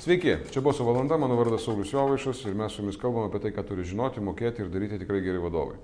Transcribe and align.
Sveiki, 0.00 0.36
čia 0.50 0.62
buvo 0.64 0.72
su 0.72 0.84
valanda, 0.84 1.16
mano 1.20 1.34
vardas 1.36 1.60
Saulis 1.64 1.90
Jovaišas 1.92 2.38
ir 2.48 2.54
mes 2.56 2.72
su 2.72 2.80
jumis 2.80 2.96
kalbame 2.96 3.28
apie 3.28 3.42
tai, 3.42 3.50
ką 3.52 3.66
turi 3.68 3.82
žinoti, 3.84 4.22
mokėti 4.24 4.62
ir 4.64 4.70
daryti 4.72 4.96
tikrai 5.02 5.18
geri 5.20 5.42
vadovai. 5.42 5.74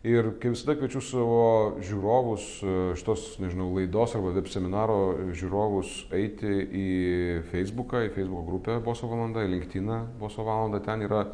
Ir 0.00 0.30
kaip 0.40 0.54
visada 0.54 0.78
kviečiu 0.78 1.02
savo 1.04 1.42
žiūrovus, 1.84 2.46
šitos, 2.96 3.26
nežinau, 3.42 3.66
laidos 3.76 4.14
arba 4.16 4.32
web 4.32 4.48
seminaro 4.48 4.96
žiūrovus 5.28 5.90
eiti 6.16 6.54
į 6.64 6.86
Facebooką, 7.50 8.06
į 8.06 8.14
Facebook 8.14 8.48
grupę 8.48 8.78
Boso 8.86 9.12
valanda, 9.12 9.44
į 9.44 9.52
LinkedIn 9.58 9.92
Boso 10.22 10.48
valanda. 10.48 10.80
Ten 10.80 11.04
yra 11.04 11.26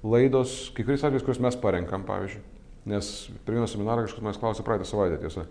laidos, 0.00 0.56
kai 0.72 0.88
kuriais 0.88 1.04
atvejais, 1.04 1.28
kuriuos 1.28 1.44
mes 1.44 1.60
parenkam, 1.60 2.08
pavyzdžiui. 2.08 2.40
Nes 2.94 3.12
per 3.44 3.58
vieną 3.58 3.68
seminarą 3.68 4.08
kažkas 4.08 4.24
manęs 4.24 4.40
klausė 4.40 4.64
praeitą 4.64 4.88
savaitę, 4.88 5.20
tiesa. 5.20 5.44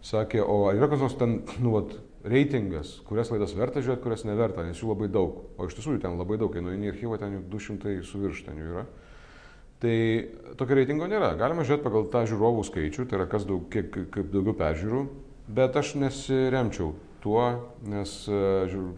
Sakė, 0.00 0.40
o 0.48 0.62
ar 0.72 0.80
yra 0.80 0.88
kas 0.88 1.04
nors 1.04 1.20
ten, 1.20 1.42
nu, 1.60 1.76
vat, 1.76 1.92
reitingas, 2.24 2.98
kurias 3.04 3.30
laidas 3.32 3.52
verta 3.56 3.82
žiūrėti, 3.84 4.02
kurias 4.04 4.24
neverta, 4.24 4.64
nes 4.64 4.80
jų 4.80 4.90
labai 4.94 5.10
daug. 5.12 5.42
O 5.60 5.68
iš 5.68 5.76
tiesų 5.76 5.96
jų 5.96 6.04
ten 6.04 6.16
labai 6.18 6.38
daug, 6.40 6.52
kai 6.54 6.64
nueini 6.64 6.88
į 6.88 6.94
archyvą, 6.94 7.18
ten 7.20 7.36
jų 7.36 7.42
200 7.52 7.96
su 8.08 8.20
virš 8.22 8.44
ten 8.46 8.60
jų 8.60 8.70
yra. 8.72 8.84
Tai 9.84 9.96
tokio 10.56 10.78
reitingo 10.78 11.08
nėra. 11.10 11.34
Galima 11.36 11.66
žiūrėti 11.66 11.84
pagal 11.84 12.06
tą 12.12 12.24
žiūrovų 12.30 12.64
skaičių, 12.70 13.04
tai 13.10 13.18
yra 13.18 13.26
kas 13.28 13.44
daug, 13.48 13.66
kiek, 13.72 13.90
kaip 14.14 14.30
daugiau 14.32 14.56
peržiūrų, 14.56 15.02
bet 15.58 15.76
aš 15.76 15.96
nesiremčiau 16.00 16.94
tuo, 17.24 17.44
nes 17.88 18.14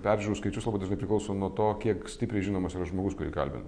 peržiūrų 0.07 0.39
skaičius 0.39 0.69
labai 0.69 0.85
dažnai 0.85 1.01
priklauso 1.01 1.35
nuo 1.35 1.51
to, 1.55 1.73
kiek 1.83 2.07
stipriai 2.11 2.47
žinomas 2.47 2.79
yra 2.79 2.87
žmogus, 2.87 3.19
kurį 3.19 3.35
kalbinu. 3.35 3.67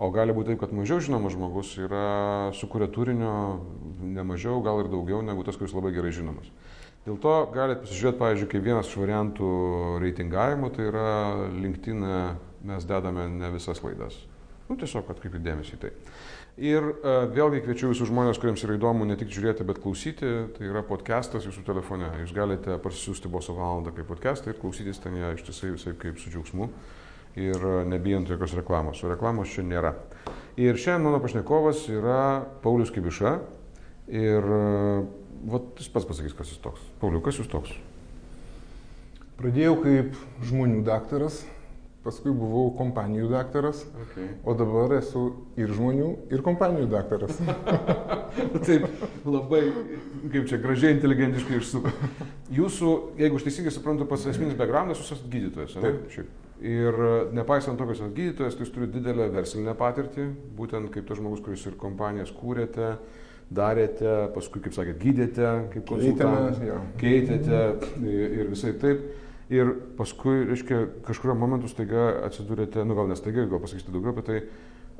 O 0.00 0.08
gali 0.14 0.32
būti 0.32 0.54
taip, 0.54 0.62
kad 0.62 0.72
mažiau 0.72 1.02
žinomas 1.04 1.34
žmogus 1.36 1.74
yra 1.76 2.52
sukuria 2.56 2.88
turinio 2.88 3.34
ne 4.00 4.24
mažiau, 4.24 4.62
gal 4.64 4.80
ir 4.80 4.88
daugiau 4.88 5.20
negu 5.20 5.44
tas, 5.44 5.60
kuris 5.60 5.76
labai 5.76 5.92
gerai 5.92 6.12
žinomas. 6.16 6.48
Dėl 7.06 7.16
to 7.22 7.34
galite 7.54 7.80
pasižiūrėti, 7.84 8.20
pavyzdžiui, 8.20 8.48
kaip 8.52 8.66
vienas 8.66 8.90
iš 8.90 8.98
variantų 9.00 9.52
reitingavimo, 10.02 10.68
tai 10.74 10.90
yra 10.90 11.06
LinkedIn 11.54 12.04
mes 12.68 12.84
dedame 12.84 13.24
ne 13.32 13.48
visas 13.54 13.80
laidas. 13.84 14.18
Nu, 14.68 14.76
tiesiog 14.78 15.08
atkreipkite 15.10 15.42
dėmesį 15.42 15.78
į 15.78 15.80
tai. 15.82 15.90
Ir 16.60 16.84
uh, 16.90 17.24
vėlgi 17.32 17.62
kviečiu 17.64 17.88
visus 17.90 18.10
žmonės, 18.10 18.38
kuriems 18.38 18.62
yra 18.66 18.76
įdomu 18.76 19.06
ne 19.08 19.16
tik 19.18 19.30
žiūrėti, 19.32 19.64
bet 19.66 19.80
klausyti. 19.82 20.30
Tai 20.54 20.66
yra 20.68 20.82
podcastas 20.86 21.46
jūsų 21.48 21.64
telefone. 21.66 22.10
Jūs 22.20 22.34
galite 22.36 22.76
parsisiųsti 22.84 23.30
boso 23.32 23.56
valandą 23.56 23.94
kaip 23.96 24.10
podcastą 24.10 24.52
ir 24.52 24.58
klausytis 24.60 25.00
ten 25.02 25.16
ją 25.18 25.32
ištisai 25.38 25.72
visai 25.72 25.94
kaip 25.98 26.20
su 26.20 26.30
džiaugsmu 26.30 26.68
ir 27.40 27.64
nebijant 27.88 28.28
jokios 28.28 28.54
reklamos. 28.58 29.00
O 29.02 29.10
reklamos 29.10 29.54
čia 29.54 29.64
nėra. 29.64 29.94
Ir 30.60 30.76
šiandien 30.76 31.06
mano 31.06 31.22
pašnekovas 31.22 31.86
yra 31.94 32.20
Paulius 32.62 32.92
Kibiša. 32.92 33.34
Ir 34.10 34.52
vat, 35.48 35.70
jis 35.80 35.88
pats 35.92 36.08
pasakys, 36.08 36.34
kas 36.36 36.52
jis 36.52 36.60
toks. 36.64 36.82
Pauliu, 37.00 37.22
kas 37.24 37.38
jūs 37.40 37.48
toks? 37.50 37.72
Pradėjau 39.40 39.78
kaip 39.80 40.18
žmonių 40.44 40.82
daktaras, 40.84 41.40
paskui 42.04 42.32
buvau 42.32 42.70
kompanijų 42.76 43.28
daktaras, 43.32 43.82
Okay. 44.02 44.28
o 44.44 44.54
dabar 44.56 44.92
esu 44.98 45.22
ir 45.60 45.72
žmonių, 45.72 46.10
ir 46.32 46.42
kompanijų 46.44 46.88
daktaras. 46.92 47.40
Taip, 48.66 48.86
labai, 49.24 49.62
kaip 50.32 50.46
čia, 50.48 50.60
gražiai, 50.62 50.94
inteligentiškai 50.96 51.58
išsuko. 51.60 51.92
Jūsų, 52.54 52.92
jeigu 53.20 53.40
aš 53.40 53.46
teisingai 53.48 53.72
suprantu, 53.74 54.06
pats 54.10 54.28
esminis 54.30 54.56
backgroundas, 54.58 55.00
jūs 55.00 55.16
esate 55.16 55.32
gydytojas, 55.32 55.76
ne? 55.76 55.82
Taip. 55.86 56.06
Šiaip. 56.14 56.36
Ir 56.60 56.96
nepaisant 57.32 57.78
to, 57.80 57.86
kad 57.88 57.96
esate 57.96 58.12
gydytojas, 58.16 58.56
tai 58.56 58.66
jūs 58.66 58.72
turite 58.74 58.98
didelę 58.98 59.30
verslinę 59.32 59.72
patirtį, 59.78 60.28
būtent 60.58 60.92
kaip 60.92 61.08
tas 61.08 61.20
žmogus, 61.20 61.40
kuris 61.44 61.64
ir 61.70 61.78
kompanijas 61.80 62.32
kūrėte, 62.36 62.94
darėte, 63.50 64.14
paskui, 64.34 64.62
kaip 64.64 64.76
sakėt, 64.76 65.00
gydėte, 65.02 65.48
kaip 65.74 65.86
konsultantas, 65.88 66.60
keitėte 67.00 67.62
ir 68.06 68.36
ir 68.40 68.52
visai 68.54 68.76
taip. 68.78 69.08
Ir 69.50 69.72
paskui, 69.98 70.44
reiškia, 70.46 70.84
kažkurio 71.08 71.34
momentu 71.34 71.66
staiga 71.66 72.12
atsidūrėte, 72.28 72.84
nu 72.86 72.94
gal 72.94 73.08
nestaiga, 73.10 73.48
gal 73.50 73.58
pasakysite 73.58 73.90
daugiau 73.90 74.14
apie 74.14 74.22
tai, 74.28 74.42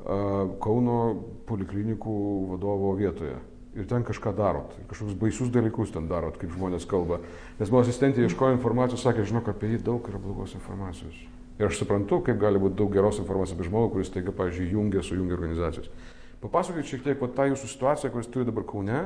Kauno 0.01 0.97
poliklinikų 1.45 2.13
vadovo 2.55 2.95
vietoje. 2.97 3.35
Ir 3.77 3.85
ten 3.87 4.03
kažką 4.03 4.33
darot, 4.35 4.73
kažkokius 4.89 5.17
baisius 5.19 5.51
dalykus 5.53 5.93
ten 5.93 6.07
darot, 6.09 6.35
kaip 6.41 6.51
žmonės 6.51 6.87
kalba. 6.89 7.21
Nes 7.59 7.69
mano 7.69 7.85
asistentė 7.85 8.25
ieškojo 8.25 8.57
informacijos, 8.57 9.03
sakė, 9.05 9.23
žinok, 9.29 9.53
apie 9.53 9.69
jį 9.75 9.83
daug 9.85 10.09
yra 10.09 10.19
blogos 10.19 10.57
informacijos. 10.57 11.21
Ir 11.61 11.69
aš 11.69 11.77
suprantu, 11.79 12.19
kaip 12.25 12.41
gali 12.41 12.59
būti 12.59 12.75
daug 12.81 12.91
geros 12.91 13.21
informacijos 13.21 13.55
apie 13.55 13.69
žmogų, 13.69 13.93
kuris 13.93 14.11
taiga, 14.11 14.33
pavyzdžiui, 14.35 14.71
jungia, 14.73 15.05
sujungia 15.05 15.37
organizacijas. 15.37 15.87
Papasakokit 16.41 16.89
šiek 16.89 17.03
tiek 17.05 17.25
tą 17.35 17.45
jūsų 17.51 17.69
situaciją, 17.69 18.11
kuris 18.13 18.29
turi 18.33 18.47
dabar 18.47 18.65
Kaune, 18.69 19.01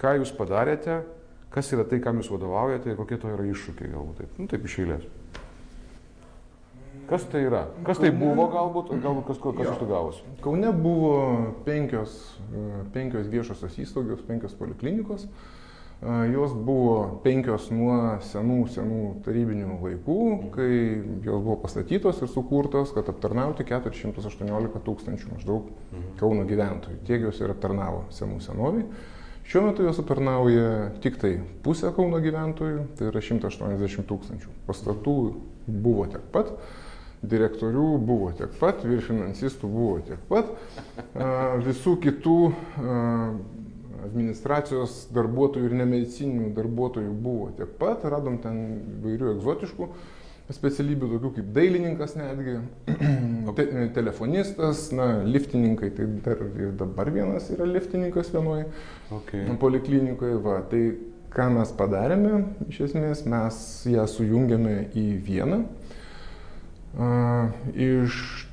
ką 0.00 0.16
jūs 0.18 0.32
padarėte, 0.34 1.00
kas 1.54 1.70
yra 1.74 1.86
tai, 1.86 2.00
kam 2.02 2.18
jūs 2.20 2.32
vadovaujate 2.32 2.90
ir 2.90 2.98
kokie 2.98 3.20
to 3.22 3.30
yra 3.30 3.46
iššūkiai 3.52 3.92
galbūt 3.92 4.22
taip. 4.22 4.40
Nu, 4.40 4.48
taip 4.50 4.66
iš 4.66 4.80
eilės. 4.82 5.06
Kas 7.06 7.22
tai 7.30 7.44
yra? 7.46 7.68
Kas 7.86 8.00
tai 8.02 8.10
buvo 8.10 8.48
galbūt, 8.50 8.90
galbūt 8.98 9.28
kas, 9.28 9.38
kas 9.38 9.68
iš 9.70 9.78
to 9.78 9.86
gavosi? 9.86 10.24
Kaune 10.42 10.72
buvo 10.74 11.12
penkios, 11.68 12.16
penkios 12.96 13.30
viešosios 13.30 13.78
įstaigos, 13.84 14.24
penkios 14.26 14.56
poliklinikos. 14.58 15.28
E, 15.28 15.56
Jos 16.04 16.52
buvo 16.52 17.22
penkios 17.24 17.70
nuo 17.72 18.18
senų, 18.20 18.58
senų 18.68 18.98
tarybinių 19.24 19.78
laikų, 19.80 20.16
kai 20.52 20.68
jos 21.24 21.40
buvo 21.40 21.56
pastatytos 21.62 22.20
ir 22.20 22.28
sukurtos, 22.28 22.92
kad 22.92 23.08
aptarnauti 23.08 23.64
418 23.64 24.82
tūkstančių 24.84 25.32
maždaug 25.32 25.70
Kauno 26.20 26.44
gyventojų. 26.48 27.00
Tiek 27.08 27.24
jos 27.24 27.40
ir 27.40 27.54
aptarnavo 27.54 28.04
senų 28.12 28.42
senoviai. 28.44 28.84
Šiuo 29.46 29.62
metu 29.70 29.86
jos 29.86 30.02
aptarnauja 30.02 30.92
tik 31.00 31.16
tai 31.22 31.32
pusę 31.64 31.88
Kauno 31.96 32.20
gyventojų, 32.20 32.84
tai 32.98 33.08
yra 33.08 33.24
180 33.24 34.06
tūkstančių. 34.10 34.52
Pastatų 34.68 35.16
buvo 35.66 36.04
tiek 36.12 36.28
pat, 36.34 36.52
direktorių 37.24 37.88
buvo 38.04 38.32
tiek 38.36 38.52
pat, 38.60 38.84
vyr 38.84 39.00
finansistų 39.06 39.70
buvo 39.72 40.00
tiek 40.04 40.20
pat, 40.28 40.52
visų 41.64 41.96
kitų 42.04 42.40
administracijos 44.04 45.06
darbuotojų 45.16 45.70
ir 45.70 45.78
nemedicininių 45.80 46.52
darbuotojų 46.56 47.16
buvo 47.22 47.50
tiek 47.56 47.72
pat, 47.80 48.04
radom 48.10 48.38
ten 48.44 48.62
vairių 49.04 49.34
egzotiškų 49.36 49.90
specialybių, 50.54 51.08
tokių 51.10 51.30
kaip 51.40 51.48
dailininkas 51.56 52.14
netgi, 52.18 52.60
te, 53.58 53.66
telefonistas, 53.96 54.86
na, 54.94 55.08
liftininkai, 55.26 55.90
tai 55.96 56.06
dar 56.22 56.42
ir 56.46 56.72
dabar 56.78 57.10
vienas 57.14 57.50
yra 57.54 57.66
liftininkas 57.66 58.30
vienoje 58.34 58.68
Okay. 59.16 59.44
poliklinikoje. 59.58 60.38
Va, 60.42 60.60
tai 60.70 60.82
ką 61.34 61.48
mes 61.58 61.72
padarėme, 61.78 62.44
iš 62.70 62.84
esmės 62.88 63.24
mes 63.28 63.58
ją 63.90 64.06
sujungėme 64.10 64.76
į 64.98 65.06
vieną. 65.26 65.64
A, 66.96 67.08
iš 67.74 68.46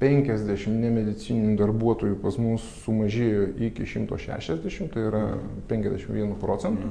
350 0.00 0.80
nemedicininių 0.80 1.56
darbuotojų 1.60 2.16
pas 2.22 2.38
mus 2.40 2.64
sumažėjo 2.86 3.50
iki 3.68 3.84
160, 3.84 4.88
tai 4.94 5.06
yra 5.10 5.24
51 5.68 6.36
procentų. 6.40 6.88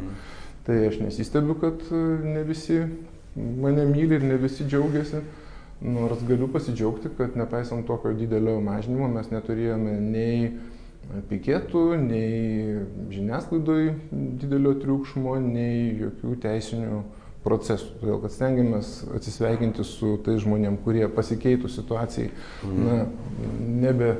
Tai 0.67 0.77
aš 0.85 0.99
nesistebiu, 1.01 1.55
kad 1.57 1.81
e, 1.89 2.01
ne 2.35 2.43
visi 2.45 2.83
mane 3.35 3.87
myli 3.89 4.19
ir 4.19 4.25
ne 4.29 4.37
visi 4.37 4.67
džiaugiasi. 4.67 5.23
Nors 5.79 6.21
galiu 6.27 6.49
pasidžiaugti, 6.51 7.09
kad 7.17 7.37
nepaisant 7.39 7.87
tokio 7.87 8.11
didelio 8.13 8.57
mažinimo 8.61 9.07
mes 9.09 9.29
neturėjome 9.31 9.93
nei 10.03 10.49
piketų, 11.29 11.83
nei 12.03 12.81
žiniasklaidoj 13.13 13.87
didelio 14.41 14.75
triukšmo, 14.81 15.37
nei 15.41 15.95
jokių 16.01 16.35
teisinių 16.43 16.99
procesų. 17.49 17.95
Todėl, 18.01 18.19
kad 18.23 18.35
stengiamės 18.35 18.93
atsisveikinti 19.17 19.85
su 19.87 20.15
tais 20.25 20.43
žmonėm, 20.45 20.79
kurie 20.85 21.07
pasikeitų 21.11 21.71
situacijai, 21.73 22.29
na, 22.69 23.01
nebe, 23.59 24.13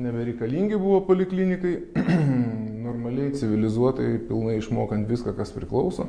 nebereikalingi 0.00 0.80
buvo 0.80 1.02
poliklinikai, 1.08 1.74
normaliai, 2.86 3.34
civilizuotai, 3.36 4.12
pilnai 4.28 4.58
išmokant 4.58 5.08
viską, 5.10 5.36
kas 5.38 5.52
priklauso. 5.54 6.08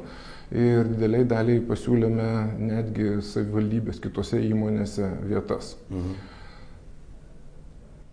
Ir 0.51 0.87
dideliai 0.89 1.27
daliai 1.27 1.61
pasiūlėme 1.63 2.27
netgi 2.59 3.17
savivaldybės 3.23 4.01
kitose 4.03 4.41
įmonėse 4.49 5.07
vietas. 5.29 5.75
Mhm. 5.91 6.19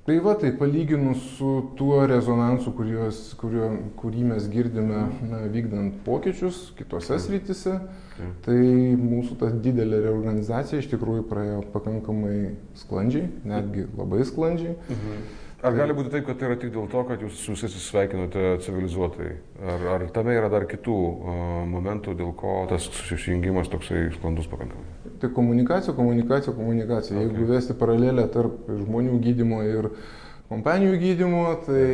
Tai 0.09 0.15
va, 0.25 0.33
tai 0.41 0.55
palyginus 0.57 1.21
su 1.37 1.71
tuo 1.77 1.99
rezonansu, 2.09 2.71
kurios, 2.73 3.19
kurio, 3.37 3.67
kurį 4.01 4.23
mes 4.31 4.47
girdime 4.49 5.03
na, 5.29 5.43
vykdant 5.53 5.99
pokyčius 6.07 6.71
kitose 6.79 7.19
srityse, 7.21 7.75
tai 8.47 8.57
mūsų 9.03 9.37
ta 9.43 9.51
didelė 9.53 10.01
reorganizacija 10.07 10.81
iš 10.81 10.89
tikrųjų 10.95 11.27
praėjo 11.29 11.59
pakankamai 11.75 12.55
sklandžiai, 12.81 13.29
netgi 13.53 13.85
labai 13.99 14.25
sklandžiai. 14.31 14.79
Ar 15.59 15.75
gali 15.75 15.95
būti 15.97 16.13
taip, 16.13 16.23
kad 16.29 16.39
tai 16.39 16.53
yra 16.53 16.57
tik 16.61 16.71
dėl 16.71 16.85
to, 16.91 17.01
kad 17.09 17.23
jūs 17.25 17.41
su 17.43 17.55
visais 17.57 17.73
susveikinote 17.75 18.43
civilizuotai? 18.63 19.33
Ar, 19.59 19.87
ar 19.97 20.05
tame 20.15 20.37
yra 20.39 20.47
dar 20.53 20.69
kitų 20.71 20.95
uh, 20.95 21.41
momentų, 21.67 22.15
dėl 22.21 22.31
ko 22.39 22.61
tas 22.71 22.87
susijungimas 22.95 23.71
toksai 23.73 24.05
sklandus 24.15 24.47
pakankamai? 24.53 24.87
Tai 25.19 25.33
komunikacija, 25.35 25.97
komunikacija, 25.99 26.55
komunikacija. 26.55 27.17
Okay. 27.19 27.27
Jeigu 27.27 27.51
vesti 27.51 27.75
paralelę 27.81 28.29
tarp 28.31 28.71
žmonių 28.71 29.19
gydimo 29.25 29.59
ir 29.67 29.91
kompanijų 30.49 31.03
gydymo, 31.03 31.43
tai 31.67 31.85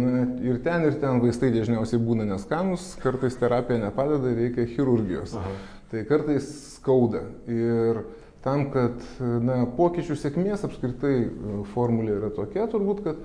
na, 0.00 0.24
ir 0.48 0.64
ten, 0.64 0.88
ir 0.88 0.96
ten 1.04 1.20
vaistai 1.20 1.52
dažniausiai 1.54 2.00
būna 2.02 2.24
neskanus, 2.32 2.94
kartais 3.04 3.36
terapija 3.36 3.84
nepadeda, 3.84 4.32
reikia 4.40 4.64
chirurgijos. 4.72 5.36
Aha. 5.36 5.52
Tai 5.92 6.08
kartais 6.08 6.48
skauda. 6.78 7.26
Ir 7.52 8.00
tam, 8.44 8.68
kad 8.74 9.00
na, 9.20 9.62
pokyčių 9.78 10.16
sėkmės 10.20 10.66
apskritai 10.66 11.14
e, 11.22 11.56
formulė 11.72 12.18
yra 12.18 12.30
tokia, 12.34 12.66
turbūt, 12.70 13.00
kad 13.06 13.22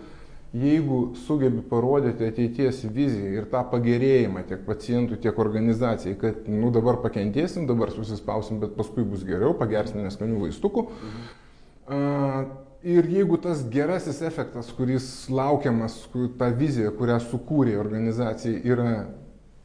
jeigu 0.56 1.02
sugebi 1.26 1.62
parodyti 1.70 2.26
ateities 2.26 2.82
viziją 2.90 3.34
ir 3.36 3.50
tą 3.52 3.62
pagerėjimą 3.70 4.46
tiek 4.50 4.64
pacientų, 4.66 5.20
tiek 5.22 5.38
organizacijai, 5.40 6.16
kad 6.20 6.48
nu, 6.50 6.72
dabar 6.74 7.02
pakentėsim, 7.04 7.68
dabar 7.70 7.94
susispausim, 7.94 8.62
bet 8.64 8.74
paskui 8.80 9.06
bus 9.06 9.28
geriau, 9.28 9.54
pagersim 9.60 10.02
neskanių 10.06 10.42
vaistukų. 10.48 10.88
Mhm. 10.90 11.30
Uh, 11.90 12.50
Ir 12.80 13.04
jeigu 13.12 13.36
tas 13.44 13.60
gerasis 13.68 14.22
efektas, 14.24 14.70
kuris 14.72 15.28
laukiamas, 15.28 15.98
ta 16.40 16.48
vizija, 16.56 16.94
kurią 16.96 17.18
sukūrė 17.26 17.74
organizacija, 17.76 18.56
yra 18.64 18.92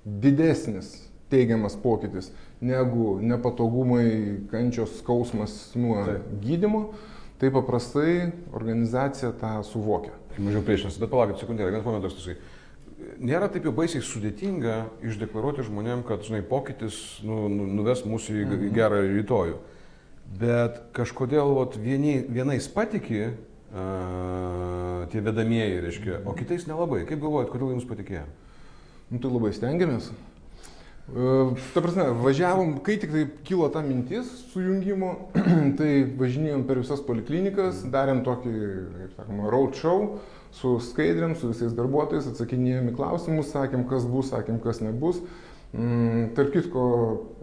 didesnis 0.03 1.04
teigiamas 1.33 1.77
pokytis 1.81 2.31
negu 2.65 3.19
nepatogumai, 3.23 4.09
kančios, 4.51 4.99
skausmas 5.01 5.75
nuo 5.79 6.01
Taip. 6.07 6.29
gydimo, 6.45 6.83
tai 7.41 7.51
paprastai 7.53 8.33
organizacija 8.53 9.33
tą 9.41 9.57
suvokia. 9.67 10.15
Mažiau 10.39 10.65
priešinasi, 10.67 11.01
bet 11.03 11.13
palaukit 11.13 11.43
sekundėlę, 11.43 11.71
vienas 11.75 11.87
momentas 11.87 12.17
tasai. 12.19 12.37
Nėra 13.21 13.51
taip 13.53 13.67
jau 13.67 13.73
baisiai 13.75 14.03
sudėtinga 14.03 14.77
išdeklaruoti 15.05 15.67
žmonėm, 15.67 16.03
kad, 16.09 16.25
žinai, 16.27 16.41
pokytis 16.47 16.97
nu, 17.27 17.45
nu, 17.53 17.67
nuves 17.81 18.05
mūsų 18.09 18.39
į, 18.41 18.45
mhm. 18.47 18.69
gerą 18.75 19.03
rytojų. 19.05 19.59
Bet 20.41 20.81
kažkodėl 20.97 21.53
vat, 21.59 21.77
vieni, 21.79 22.17
vienais 22.33 22.67
patiki 22.73 23.27
uh, 23.29 25.05
tie 25.13 25.21
vedamieji, 25.23 25.83
reiškia, 25.85 26.23
o 26.27 26.33
kitais 26.39 26.65
nelabai. 26.71 27.05
Kaip 27.07 27.21
galvojat, 27.23 27.53
kodėl 27.53 27.75
jums 27.75 27.87
patikėjo? 27.87 28.25
Nu, 29.13 29.21
tai 29.21 29.31
labai 29.31 29.53
stengiamės. 29.55 30.09
Ta 31.05 31.83
prasme, 31.85 32.07
važiavom, 32.17 32.79
kai 32.85 32.95
tik 32.97 33.11
tai 33.13 33.25
kilo 33.45 33.67
ta 33.69 33.83
mintis 33.85 34.25
sujungimo, 34.55 35.11
tai 35.79 35.91
važinėjom 36.17 36.63
per 36.65 36.81
visas 36.81 37.03
poliklinikas, 37.05 37.83
darėm 37.93 38.23
tokį, 38.25 38.53
kaip 38.95 39.19
sakoma, 39.19 39.51
road 39.53 39.77
show 39.77 40.15
su 40.57 40.79
skaidrėm, 40.81 41.35
su 41.37 41.51
visais 41.51 41.75
darbuotojais, 41.77 42.31
atsakinėjom 42.31 42.89
į 42.89 42.95
klausimus, 42.97 43.51
sakėm, 43.53 43.85
kas 43.91 44.07
bus, 44.09 44.31
sakėm, 44.33 44.63
kas 44.65 44.81
nebus. 44.81 45.21
Tarp 45.75 46.55
kitko, 46.55 46.85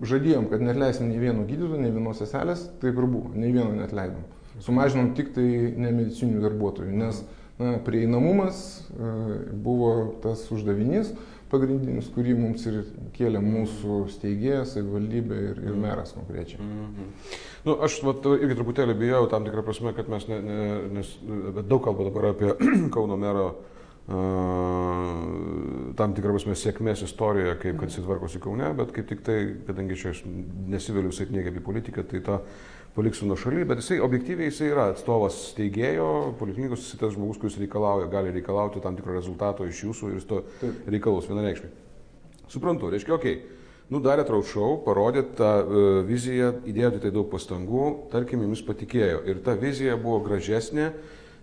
žadėjom, 0.10 0.48
kad 0.50 0.64
netleisim 0.66 1.12
nei 1.12 1.20
vieno 1.22 1.44
gydytojo, 1.46 1.84
nei 1.84 1.94
vienos 1.94 2.18
seselės, 2.24 2.64
taip 2.82 2.98
ir 2.98 3.06
buvo, 3.06 3.30
nei 3.36 3.52
vieno 3.52 3.76
netleidom. 3.76 4.24
Sumažinom 4.64 5.12
tik 5.18 5.36
tai 5.36 5.46
nemedicinių 5.76 6.42
darbuotojų, 6.48 6.96
nes 6.98 7.22
na, 7.60 7.76
prieinamumas 7.86 8.64
buvo 9.54 10.16
tas 10.24 10.48
uždavinys 10.50 11.12
pagrindinis, 11.52 12.10
kurį 12.16 12.36
mums 12.40 12.66
ir 12.70 12.82
kėlė 13.16 13.42
mūsų 13.44 13.98
steigėjas, 14.16 14.76
savivaldybė 14.76 15.42
ir, 15.50 15.60
ir 15.68 15.76
meras 15.80 16.16
konkrečiai. 16.16 16.62
Mm 16.62 16.86
-hmm. 16.86 17.36
nu, 17.68 17.76
aš 17.88 18.00
vat, 18.08 18.26
irgi 18.38 18.58
truputėlį 18.60 18.98
bijau 19.04 19.28
tam 19.28 19.46
tikrą 19.46 19.66
prasme, 19.68 19.94
kad 19.94 20.10
mes, 20.10 20.28
ne, 20.28 20.42
ne, 20.42 20.62
nes, 21.00 21.18
daug 21.62 21.84
kalba 21.84 22.08
dabar 22.10 22.32
apie 22.32 22.56
Kauno 22.96 23.18
mero 23.18 23.52
tam 25.96 26.16
tikrą 26.18 26.34
prasme 26.34 26.56
sėkmės 26.58 27.04
istorija, 27.06 27.54
kaip 27.62 27.78
kad 27.80 27.92
jis 27.92 28.02
tvarkosi 28.02 28.42
Kaune, 28.44 28.74
bet 28.76 28.92
kaip 28.96 29.08
tik 29.08 29.22
tai, 29.24 29.38
kadangi 29.68 29.96
čia 29.96 30.12
aš 30.16 30.24
nesiveliu 30.72 31.12
visai 31.14 31.28
knygai 31.30 31.54
apie 31.54 31.64
politiką, 31.64 32.04
tai 32.10 32.24
tą 32.26 32.40
paliksiu 32.96 33.30
nuo 33.30 33.38
šaly, 33.40 33.64
bet 33.68 33.80
jisai 33.80 34.02
objektyviai 34.04 34.50
jisai 34.50 34.72
yra 34.74 34.90
atstovas 34.92 35.38
steigėjo, 35.54 36.10
poliklinikos 36.40 36.84
jisai 36.84 37.00
tas 37.06 37.16
žmogus, 37.16 37.40
kuris 37.40 37.56
reikalauja, 37.62 38.10
gali 38.12 38.34
reikalauti 38.36 38.84
tam 38.84 38.98
tikro 39.00 39.16
rezultato 39.16 39.68
iš 39.68 39.86
jūsų 39.86 40.12
ir 40.12 40.20
jis 40.20 40.28
to 40.28 40.44
reikalaus 40.92 41.30
vienareikšmiai. 41.32 41.72
Suprantu, 42.52 42.92
reiškia, 42.92 43.16
okei. 43.16 43.40
Okay. 43.40 43.58
Nu, 43.92 44.00
darėt 44.00 44.30
raušau, 44.32 44.78
parodėt 44.86 45.34
tą 45.36 45.50
uh, 45.60 45.88
viziją, 46.08 46.54
įdėjote 46.64 47.02
tai 47.04 47.10
daug 47.12 47.26
pastangų, 47.28 47.88
tarkim, 48.14 48.46
jums 48.46 48.62
patikėjo. 48.64 49.18
Ir 49.28 49.42
ta 49.44 49.58
vizija 49.60 49.98
buvo 50.00 50.22
gražesnė, 50.24 50.86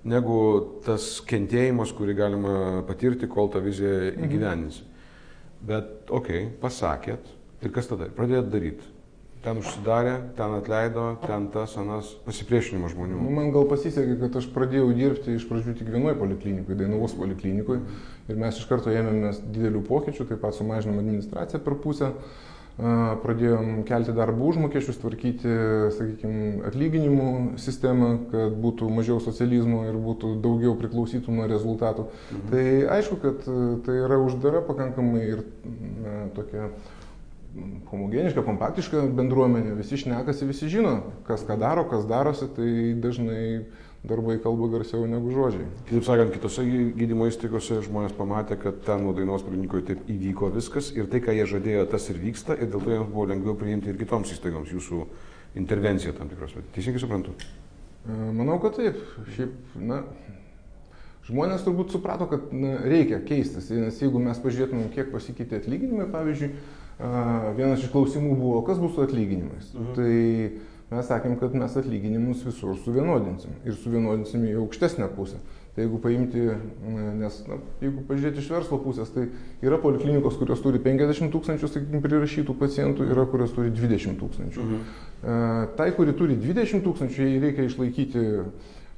negu 0.09 0.39
tas 0.87 1.19
kentėjimas, 1.29 1.93
kurį 1.97 2.15
galima 2.17 2.55
patirti, 2.89 3.29
kol 3.29 3.53
tą 3.53 3.61
viziją 3.65 3.93
mhm. 4.15 4.25
įgyveninsi. 4.25 4.81
Mhm. 4.81 5.11
Bet, 5.69 5.91
okei, 6.09 6.47
okay, 6.47 6.55
pasakėt, 6.63 7.29
ir 7.61 7.75
kas 7.75 7.91
tada? 7.91 8.09
Pradėjot 8.17 8.49
daryti. 8.55 8.95
Ten 9.39 9.61
užsidarė, 9.61 10.17
ten 10.35 10.57
atleido, 10.57 11.05
ten 11.23 11.47
tas, 11.55 11.77
anas 11.79 12.11
pasipriešinimas 12.25 12.97
žmonių. 12.97 13.21
Nu, 13.23 13.31
man 13.37 13.53
gal 13.55 13.69
pasisekė, 13.71 14.17
kad 14.25 14.39
aš 14.41 14.49
pradėjau 14.51 14.89
dirbti 14.97 15.37
iš 15.39 15.47
pradžių 15.47 15.77
tik 15.79 15.93
vienoje 15.95 16.19
poliklinikoje, 16.19 16.79
Dainavos 16.81 17.15
poliklinikoje. 17.15 17.85
Ir 18.29 18.41
mes 18.43 18.59
iš 18.59 18.67
karto 18.67 18.91
ėmėmės 18.91 19.39
didelių 19.47 19.85
pokyčių, 19.87 20.27
taip 20.27 20.43
pat 20.43 20.59
sumažinom 20.59 20.99
administraciją 20.99 21.63
per 21.63 21.79
pusę. 21.85 22.13
Pradėjom 22.79 23.81
kelti 23.87 24.13
darbo 24.15 24.51
užmokesčius, 24.53 25.01
tvarkyti, 25.03 25.55
sakykime, 25.97 26.51
atlyginimų 26.69 27.31
sistemą, 27.59 28.13
kad 28.31 28.55
būtų 28.63 28.91
mažiau 28.95 29.19
socializmo 29.23 29.81
ir 29.89 29.99
būtų 29.99 30.37
daugiau 30.45 30.77
priklausytų 30.79 31.35
nuo 31.35 31.49
rezultatų. 31.51 32.07
Mhm. 32.11 32.45
Tai 32.53 32.69
aišku, 32.99 33.19
kad 33.25 33.51
tai 33.87 33.99
yra 34.05 34.21
uždara 34.23 34.63
pakankamai 34.67 35.25
ir 35.27 35.43
na, 35.65 36.21
tokia 36.39 36.71
homogeniška, 37.89 38.45
kompaktiška 38.45 39.03
bendruomenė, 39.17 39.75
visi 39.79 39.99
šnekasi, 40.03 40.49
visi 40.49 40.69
žino, 40.71 40.99
kas 41.27 41.45
ką 41.49 41.57
daro, 41.61 41.87
kas 41.89 42.07
darosi, 42.09 42.49
tai 42.55 42.71
dažnai 43.01 43.45
darbai 44.07 44.37
kalba 44.43 44.69
garsiau 44.71 45.07
negu 45.11 45.33
žodžiai. 45.35 45.67
Kitaip 45.89 46.07
sakant, 46.07 46.33
kitose 46.35 46.63
gydymo 46.97 47.27
įstaigose 47.31 47.81
žmonės 47.87 48.15
pamatė, 48.19 48.59
kad 48.61 48.83
ten 48.87 49.03
nuo 49.03 49.15
dainos 49.17 49.43
klinikoje 49.47 49.89
taip 49.91 50.13
įvyko 50.13 50.53
viskas 50.55 50.93
ir 50.95 51.09
tai, 51.11 51.23
ką 51.25 51.35
jie 51.35 51.49
žadėjo, 51.51 51.89
tas 51.91 52.07
ir 52.13 52.21
vyksta 52.23 52.57
ir 52.59 52.71
dėl 52.71 52.85
to 52.85 52.95
jiems 52.95 53.11
buvo 53.11 53.27
lengviau 53.33 53.59
priimti 53.59 53.91
ir 53.91 53.99
kitoms 53.99 54.33
įstaigoms 54.37 54.71
jūsų 54.77 55.03
intervenciją 55.59 56.15
tam 56.15 56.31
tikros. 56.31 56.55
Teisingai 56.77 57.03
suprantu? 57.03 57.35
E, 58.07 58.15
manau, 58.15 58.61
kad 58.63 58.79
taip. 58.79 59.01
Šiaip, 59.35 59.57
na, 59.83 60.05
žmonės 61.27 61.67
turbūt 61.67 61.97
suprato, 61.97 62.29
kad 62.31 62.53
na, 62.55 62.77
reikia 62.87 63.19
keistis, 63.27 63.73
nes 63.75 63.99
jeigu 63.99 64.23
mes 64.23 64.39
pažiūrėtumėm, 64.45 64.93
kiek 64.95 65.11
pasikeitė 65.11 65.59
atlyginimai, 65.59 66.07
pavyzdžiui, 66.13 66.53
vienas 66.99 67.85
iš 67.85 67.93
klausimų 67.93 68.35
buvo, 68.39 68.63
kas 68.67 68.81
bus 68.83 68.97
su 68.97 69.05
atlyginimais. 69.05 69.71
Mhm. 69.75 69.95
Tai 69.95 70.97
mes 70.97 71.09
sakėm, 71.11 71.37
kad 71.39 71.55
mes 71.55 71.77
atlyginimus 71.77 72.43
visur 72.47 72.75
suvienodinsim 72.81 73.55
ir 73.69 73.77
suvienodinsim 73.77 74.47
į 74.49 74.59
aukštesnę 74.65 75.11
pusę. 75.15 75.41
Tai 75.77 75.85
jeigu 75.85 76.01
paimti, 76.03 76.41
nes 77.21 77.37
na, 77.47 77.61
jeigu 77.79 78.03
pažiūrėti 78.09 78.41
iš 78.43 78.49
verslo 78.51 78.81
pusės, 78.83 79.13
tai 79.15 79.29
yra 79.63 79.77
poliklinikos, 79.79 80.35
kurios 80.41 80.59
turi 80.65 80.81
50 80.83 81.31
tūkstančių, 81.31 81.71
sakykime, 81.71 82.01
prirašytų 82.03 82.57
pacientų, 82.59 83.07
yra 83.13 83.29
kurios 83.31 83.53
turi 83.55 83.71
20 83.71 84.19
tūkstančių. 84.19 84.65
Mhm. 84.65 85.69
Tai, 85.79 85.89
kuri 85.95 86.17
turi 86.19 86.35
20 86.41 86.83
tūkstančių, 86.83 87.29
jai 87.29 87.39
reikia 87.45 87.69
išlaikyti 87.69 88.25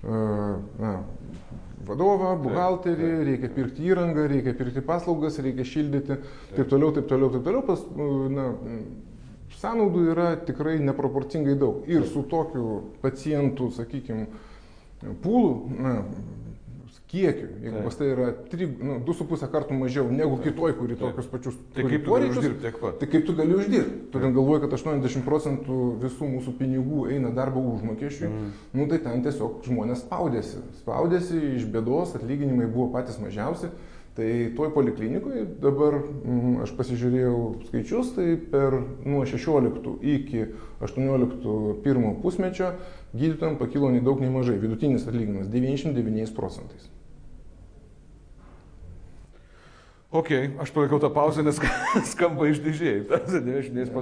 na, 0.02 0.94
vadovą, 1.86 2.32
buhalterį, 2.44 3.10
reikia 3.28 3.50
pirkti 3.52 3.86
įrangą, 3.90 4.26
reikia 4.30 4.54
pirkti 4.56 4.82
paslaugas, 4.84 5.38
reikia 5.42 5.66
šildyti, 5.68 6.18
taip 6.56 6.70
toliau, 6.72 6.92
taip 6.96 7.08
toliau, 7.10 7.30
taip 7.34 7.46
toliau. 7.46 7.64
Pas, 7.66 7.84
na, 8.32 8.46
sąnaudų 9.60 10.04
yra 10.12 10.28
tikrai 10.46 10.78
neproporcingai 10.84 11.56
daug. 11.60 11.84
Ir 11.90 12.06
su 12.08 12.22
tokiu 12.30 12.94
pacientų, 13.02 13.70
sakykime, 13.76 14.26
pūlų, 15.24 15.52
na, 15.80 15.94
kiekiu, 17.10 17.48
jeigu 17.64 17.82
pas 17.82 17.96
tai 17.98 18.08
yra 18.12 18.26
2,5 18.52 18.82
nu, 18.86 19.48
kartų 19.50 19.76
mažiau 19.80 20.10
negu 20.14 20.38
kitoj, 20.44 20.74
kuri 20.78 20.94
Taip. 20.94 21.02
tokius 21.08 21.30
pačius 21.32 21.56
tai 21.74 21.86
kaip 21.88 22.06
gali 22.06 22.30
uždirbti 22.30 22.62
tiek 22.62 22.80
pat. 22.80 22.98
Tai 23.00 23.08
kaip 23.10 23.26
tu 23.26 23.34
gali 23.38 23.56
uždirbti? 23.58 23.98
Tu 24.12 24.22
ten 24.22 24.34
galvoji, 24.36 24.62
kad 24.64 24.76
80 24.78 25.26
procentų 25.26 25.78
visų 26.04 26.30
mūsų 26.36 26.54
pinigų 26.60 27.06
eina 27.10 27.32
darbo 27.34 27.62
užmokesčiui, 27.74 28.30
mm. 28.30 28.50
nu 28.78 28.86
tai 28.90 29.00
ten 29.02 29.24
tiesiog 29.26 29.64
žmonės 29.66 30.04
spaudėsi. 30.04 30.62
Spaudėsi 30.84 31.40
iš 31.56 31.66
bėdos, 31.74 32.14
atlyginimai 32.18 32.70
buvo 32.70 32.92
patys 32.94 33.18
mažiausi. 33.22 33.72
Tai 34.20 34.30
toj 34.56 34.72
poliklinikoje 34.74 35.44
dabar 35.62 35.94
mm, 36.02 36.64
aš 36.64 36.72
pasižiūrėjau 36.76 37.36
skaičius, 37.68 38.10
tai 38.16 38.34
per 38.52 38.74
nuo 39.06 39.22
16 39.22 39.92
iki 40.02 40.48
18 40.82 41.76
pirmo 41.84 42.16
pusmečio 42.22 42.72
gydytojams 43.14 43.58
pakilo 43.62 43.90
nei 43.94 44.02
daug 44.02 44.20
nei 44.22 44.30
mažai, 44.34 44.58
vidutinis 44.60 45.06
atlyginimas 45.06 45.48
99 45.50 46.34
procentais. 46.36 46.90
Ok, 50.10 50.26
aš 50.58 50.72
palaikau 50.74 50.98
tą 50.98 51.06
pauzę, 51.14 51.42
nes 51.46 51.58
skamba 52.12 52.48
išdidžiai. 52.50 53.04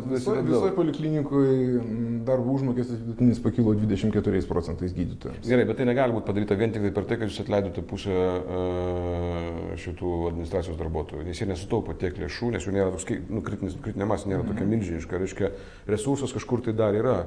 Visoje 0.08 0.44
viso 0.46 0.70
poliklinikoje 0.72 1.82
darbo 2.24 2.54
užmokestis 2.56 3.02
vidutinis 3.02 3.40
pakilo 3.44 3.74
24 3.76 4.40
procentais 4.48 4.94
gydytojams. 4.96 5.44
Gerai, 5.44 5.66
bet 5.68 5.76
tai 5.76 5.88
negali 5.90 6.16
būti 6.16 6.24
padaryta 6.30 6.56
vien 6.56 6.72
tik 6.72 6.86
tai 6.86 6.92
per 6.96 7.08
tai, 7.10 7.18
kad 7.20 7.28
jūs 7.28 7.42
atleidote 7.42 7.84
pusę 7.90 8.14
uh, 8.14 9.74
šitų 9.84 10.14
administracijos 10.30 10.80
darbuotojų, 10.80 11.26
nes 11.28 11.44
jie 11.44 11.50
nesutaupo 11.50 11.92
tiek 12.00 12.16
lėšų, 12.24 12.54
nes 12.56 12.64
jų 12.64 12.74
nėra 12.78 12.88
toks, 12.96 13.04
nu, 13.28 13.44
kritinis, 13.44 13.76
kritinė 13.84 14.08
masė 14.08 14.32
nėra 14.32 14.48
tokia 14.48 14.64
mhm. 14.64 14.72
milžiniška, 14.78 15.20
reiškia, 15.26 15.52
resursas 15.92 16.32
kažkur 16.32 16.64
tai 16.64 16.76
dar 16.78 16.96
yra. 16.96 17.18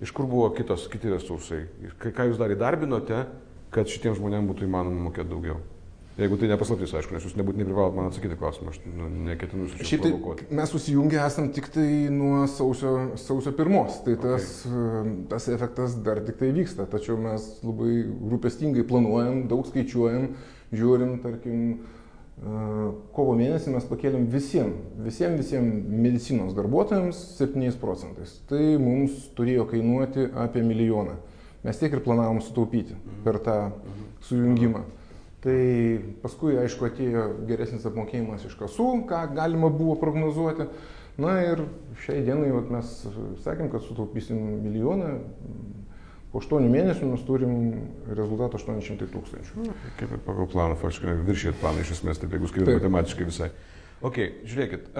Iš 0.00 0.14
kur 0.14 0.30
buvo 0.30 0.46
kitos, 0.54 0.86
kiti 0.88 1.10
resursai? 1.10 1.64
Ką 1.98 2.30
jūs 2.30 2.38
dar 2.38 2.54
įdarbinote, 2.54 3.26
kad 3.74 3.90
šitiems 3.90 4.22
žmonėms 4.22 4.54
būtų 4.54 4.70
įmanoma 4.70 5.10
mokėti 5.10 5.34
daugiau? 5.34 5.58
Jeigu 6.20 6.36
tai 6.36 6.50
nepaslaptis, 6.50 6.92
aišku, 6.98 7.14
nes 7.16 7.24
jūs 7.24 7.36
nebūtinai 7.38 7.64
privalot 7.64 7.94
man 7.96 8.10
atsakyti 8.10 8.36
klausimą, 8.36 8.74
aš 8.74 8.80
nu, 8.84 9.06
neketinu 9.30 9.64
jūsų 9.64 9.86
Šiaip 9.88 10.02
tai 10.04 10.10
provokuoti. 10.10 10.48
mes 10.58 10.74
susijungę 10.74 11.20
esam 11.24 11.46
tik 11.56 11.70
tai 11.72 11.86
nuo 12.12 12.42
sausio, 12.50 12.90
sausio 13.20 13.54
pirmos, 13.56 14.02
tai 14.04 14.18
tas, 14.20 14.50
okay. 14.68 15.14
tas 15.30 15.48
efektas 15.54 15.94
dar 16.04 16.20
tik 16.26 16.36
tai 16.42 16.50
vyksta, 16.56 16.84
tačiau 16.92 17.16
mes 17.20 17.46
labai 17.64 18.02
rūpestingai 18.34 18.84
planuojam, 18.90 19.46
daug 19.48 19.64
skaičiuojam, 19.70 20.28
žiūrim, 20.76 21.16
tarkim, 21.24 21.64
e, 21.80 22.60
kovo 23.16 23.38
mėnesį 23.40 23.72
mes 23.78 23.88
pakėlėm 23.88 24.28
visiems, 24.34 24.76
visiems, 25.08 25.40
visiems 25.40 25.90
medicinos 26.04 26.52
darbuotojams 26.58 27.24
7 27.40 27.80
procentais. 27.80 28.36
Tai 28.50 28.62
mums 28.82 29.30
turėjo 29.40 29.70
kainuoti 29.72 30.28
apie 30.44 30.68
milijoną. 30.68 31.16
Mes 31.64 31.80
tiek 31.80 31.92
ir 31.96 32.04
planavom 32.04 32.44
sutaupyti 32.44 33.00
per 33.24 33.40
tą 33.40 33.60
sujungimą. 34.28 34.99
Tai 35.40 35.56
paskui, 36.20 36.58
aišku, 36.60 36.84
atėjo 36.90 37.22
geresnis 37.48 37.86
apmokėjimas 37.88 38.44
iš 38.44 38.58
kasų, 38.60 38.88
ką 39.08 39.22
galima 39.32 39.70
buvo 39.72 39.94
prognozuoti. 40.00 40.68
Na 41.20 41.38
ir 41.44 41.62
šiai 42.04 42.20
dienai 42.26 42.50
vat, 42.52 42.68
mes 42.72 42.90
sakėm, 43.44 43.70
kad 43.72 43.84
sutaupysim 43.84 44.38
milijoną. 44.66 45.14
Po 46.30 46.38
8 46.38 46.68
mėnesių 46.70 47.08
mes 47.10 47.22
turim 47.26 47.54
rezultatą 48.14 48.60
800 48.60 49.08
tūkstančių. 49.10 49.64
Kaip 49.98 50.12
ir 50.14 50.20
pagal 50.28 50.46
planą, 50.52 50.76
faktiškai 50.78 51.16
viršėt 51.26 51.58
planą 51.58 51.82
iš 51.82 51.96
esmės, 51.96 52.20
taip 52.22 52.36
jeigu 52.36 52.50
skaičiuojate 52.52 52.76
matematiškai 52.84 53.26
visai. 53.26 53.48
Ok, 54.06 54.20
žiūrėkit, 54.46 54.92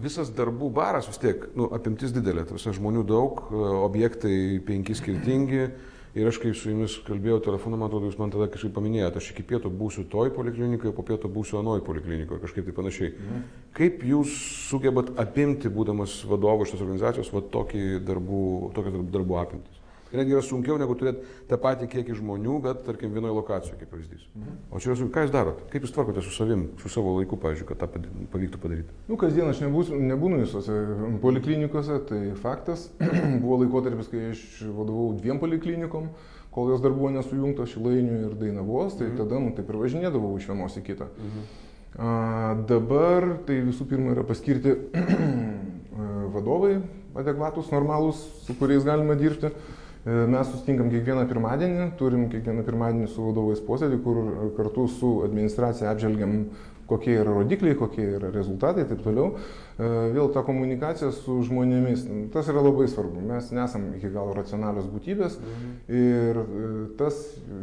visas 0.00 0.30
darbų 0.34 0.70
baras 0.74 1.10
vis 1.10 1.20
tiek, 1.20 1.44
nu, 1.58 1.68
apimtis 1.76 2.14
didelė, 2.14 2.46
visą 2.54 2.72
žmonių 2.78 3.04
daug, 3.06 3.42
objektai 3.84 4.62
penki 4.66 4.96
skirtingi. 4.96 5.66
Ir 6.14 6.26
aš 6.26 6.40
kaip 6.42 6.56
su 6.58 6.72
jumis 6.72 6.96
kalbėjau 7.06 7.38
telefonu, 7.44 7.78
man 7.78 7.86
atrodo, 7.86 8.08
jūs 8.10 8.18
man 8.18 8.32
tada 8.34 8.48
kažkaip 8.50 8.72
paminėjote, 8.74 9.20
aš 9.20 9.28
iki 9.30 9.44
pietų 9.46 9.70
būsiu 9.78 10.08
toj 10.10 10.32
poliklinikoje, 10.34 10.90
po 10.96 11.04
pietų 11.06 11.30
būsiu 11.30 11.60
anoj 11.60 11.84
poliklinikoje, 11.86 12.42
kažkaip 12.42 12.66
tai 12.66 12.74
panašiai. 12.74 13.12
Mhm. 13.14 13.44
Kaip 13.78 14.02
jūs 14.08 14.32
sugebat 14.70 15.12
apimti, 15.22 15.70
būdamas 15.70 16.16
vadovu 16.26 16.66
šios 16.66 16.82
organizacijos, 16.82 17.30
va 17.30 17.44
tokį 17.54 17.84
darbų, 18.08 18.42
tokias 18.74 18.98
darbų 19.14 19.38
apimtis? 19.38 19.79
Netgi 20.12 20.32
yra 20.34 20.42
sunkiau 20.42 20.74
negu 20.80 20.94
turėti 20.98 21.22
tą 21.46 21.56
patį 21.62 21.86
kiekį 21.92 22.16
žmonių, 22.18 22.56
bet 22.64 22.80
tarkim 22.86 23.12
vienoje 23.14 23.34
lokacijoje, 23.36 23.78
kaip 23.78 23.92
pavyzdys. 23.92 24.24
Mhm. 24.34 24.56
O 24.74 24.80
čia 24.82 24.90
yra 24.90 24.96
sunku, 24.98 25.12
ką 25.14 25.22
jūs 25.26 25.32
darot? 25.34 25.60
Kaip 25.70 25.86
jūs 25.86 25.94
tvarkote 25.94 26.24
su 26.26 26.32
savim, 26.34 26.64
su 26.82 26.90
savo 26.90 27.12
laiku, 27.18 27.38
pavyzdžiui, 27.38 27.68
kad 27.68 27.78
tą 27.84 28.02
pavyktų 28.32 28.58
padaryti? 28.62 28.96
Nu, 29.08 29.16
kasdien 29.20 29.46
aš 29.52 29.62
nebūs, 29.62 29.92
nebūnu 29.94 30.40
visose 30.42 30.80
poliklinikose, 31.22 32.00
tai 32.10 32.20
faktas. 32.42 32.88
buvo 33.44 33.60
laikotarpis, 33.62 34.10
kai 34.10 34.26
aš 34.32 34.44
vadovau 34.74 35.12
dviem 35.20 35.38
poliklinikom, 35.38 36.10
kol 36.50 36.72
jos 36.72 36.82
dar 36.82 36.90
buvo 36.90 37.12
nesujungtos 37.14 37.70
Šilainių 37.76 38.16
ir 38.26 38.34
Dainavos, 38.40 38.96
tai 38.98 39.06
Mhm. 39.12 39.16
tada, 39.22 39.38
nu, 39.38 39.52
taip 39.54 39.70
ir 39.70 39.78
važinėdavau 39.78 40.34
iš 40.40 40.48
vienos 40.50 40.74
į 40.74 40.82
kitą. 40.90 41.06
Mhm. 41.18 41.50
A, 41.98 42.54
dabar 42.66 43.36
tai 43.46 43.60
visų 43.66 43.86
pirma 43.90 44.12
yra 44.14 44.22
paskirti 44.26 44.74
vadovai 46.34 46.80
adekvatus, 47.18 47.70
normalūs, 47.72 48.20
su 48.46 48.54
kuriais 48.58 48.84
galima 48.86 49.16
dirbti. 49.18 49.50
E, 50.00 50.10
Mes 50.32 50.48
susitinkam 50.48 50.88
kiekvieną 50.88 51.26
pirmadienį, 51.28 51.86
turim 52.00 52.28
kiekvieną 52.32 52.64
pirmadienį 52.64 53.08
su 53.12 53.24
vadovais 53.26 53.60
posėdį, 53.66 53.98
kur 54.04 54.20
kartu 54.56 54.86
su 54.88 55.10
administracija 55.26 55.90
apžvelgiam, 55.92 56.38
kokie 56.90 57.18
yra 57.20 57.34
rodikliai, 57.36 57.76
kokie 57.78 58.06
yra 58.16 58.32
rezultatai 58.34 58.86
ir 58.86 58.88
taip 58.90 59.02
toliau. 59.04 59.34
E, 59.80 59.88
Vėl 60.12 60.28
ta 60.34 60.42
komunikacija 60.44 61.08
su 61.14 61.38
žmonėmis, 61.46 62.02
tas 62.34 62.48
yra 62.52 62.60
labai 62.64 62.88
svarbu. 62.90 63.22
Mes 63.30 63.48
nesam 63.56 63.86
iki 63.96 64.10
galo 64.12 64.34
racionalios 64.36 64.88
būtybės 64.92 65.38
ir 65.88 66.40
e, 66.42 66.72
tas 67.00 67.20